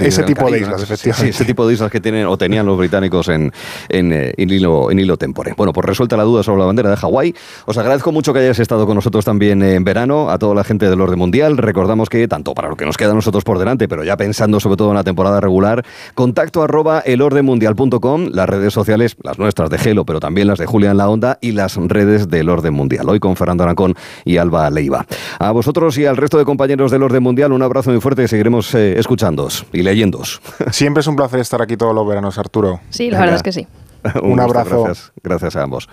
ese 0.00 0.22
tipo 0.22 0.50
de 0.50 0.60
islas, 0.60 0.82
efectivamente. 0.82 1.32
Sí, 1.32 1.36
ese 1.36 1.44
tipo 1.44 1.66
de 1.66 1.74
islas 1.74 1.90
que 1.90 2.00
tienen 2.00 2.26
o 2.26 2.38
tenían 2.38 2.64
los 2.64 2.78
británicos 2.78 3.28
en, 3.28 3.52
en, 3.88 4.12
eh, 4.12 4.34
en, 4.36 4.50
hilo, 4.50 4.90
en 4.90 5.00
hilo 5.00 5.16
tempore. 5.16 5.54
Bueno, 5.56 5.72
pues 5.72 5.84
resuelta 5.84 6.16
la 6.16 6.22
duda 6.22 6.42
sobre 6.42 6.60
la 6.60 6.66
bandera 6.66 6.90
de 6.90 6.96
Hawái. 6.96 7.34
Os 7.66 7.76
agradezco 7.76 8.12
mucho 8.12 8.32
que 8.32 8.38
hayáis 8.38 8.60
estado 8.60 8.86
con 8.86 8.94
nosotros 8.94 9.24
también 9.24 9.62
en 9.62 9.82
verano, 9.84 10.30
a 10.30 10.38
toda 10.38 10.54
la 10.54 10.64
gente 10.64 10.88
del 10.88 11.00
orden 11.00 11.18
mundial. 11.18 11.56
Recordamos 11.56 12.08
que 12.08 12.19
tanto 12.28 12.54
para 12.54 12.68
lo 12.68 12.76
que 12.76 12.84
nos 12.84 12.96
queda 12.96 13.12
a 13.12 13.14
nosotros 13.14 13.44
por 13.44 13.58
delante, 13.58 13.88
pero 13.88 14.04
ya 14.04 14.16
pensando 14.16 14.60
sobre 14.60 14.76
todo 14.76 14.90
en 14.90 14.96
la 14.96 15.04
temporada 15.04 15.40
regular, 15.40 15.84
contacto 16.14 16.62
arroba 16.62 17.00
elordenmundial.com, 17.00 18.28
las 18.32 18.48
redes 18.48 18.72
sociales, 18.72 19.16
las 19.22 19.38
nuestras 19.38 19.70
de 19.70 19.78
Gelo, 19.78 20.04
pero 20.04 20.20
también 20.20 20.48
las 20.48 20.58
de 20.58 20.66
Julián 20.66 20.96
La 20.96 21.08
Onda 21.08 21.38
y 21.40 21.52
las 21.52 21.76
redes 21.76 22.28
del 22.28 22.48
Orden 22.48 22.74
Mundial. 22.74 23.08
Hoy 23.08 23.20
con 23.20 23.36
Fernando 23.36 23.64
Arancón 23.64 23.94
y 24.24 24.36
Alba 24.36 24.68
Leiva. 24.70 25.06
A 25.38 25.50
vosotros 25.52 25.96
y 25.98 26.06
al 26.06 26.16
resto 26.16 26.38
de 26.38 26.44
compañeros 26.44 26.90
del 26.90 27.02
Orden 27.02 27.22
Mundial, 27.22 27.52
un 27.52 27.62
abrazo 27.62 27.90
muy 27.90 28.00
fuerte 28.00 28.24
y 28.24 28.28
seguiremos 28.28 28.74
eh, 28.74 28.98
escuchándos 28.98 29.66
y 29.72 29.82
leyéndos. 29.82 30.40
Siempre 30.70 31.00
es 31.00 31.06
un 31.06 31.16
placer 31.16 31.40
estar 31.40 31.62
aquí 31.62 31.76
todos 31.76 31.94
los 31.94 32.06
veranos, 32.06 32.38
Arturo. 32.38 32.80
Sí, 32.90 33.10
la 33.10 33.20
verdad 33.20 33.36
es 33.36 33.42
que 33.42 33.52
sí. 33.52 33.66
un, 34.22 34.40
abrazo. 34.40 34.84
Gracias, 34.84 35.12
gracias 35.22 35.56
a 35.56 35.62
ambos. 35.62 35.88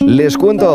Les 0.00 0.36
cuento 0.36 0.68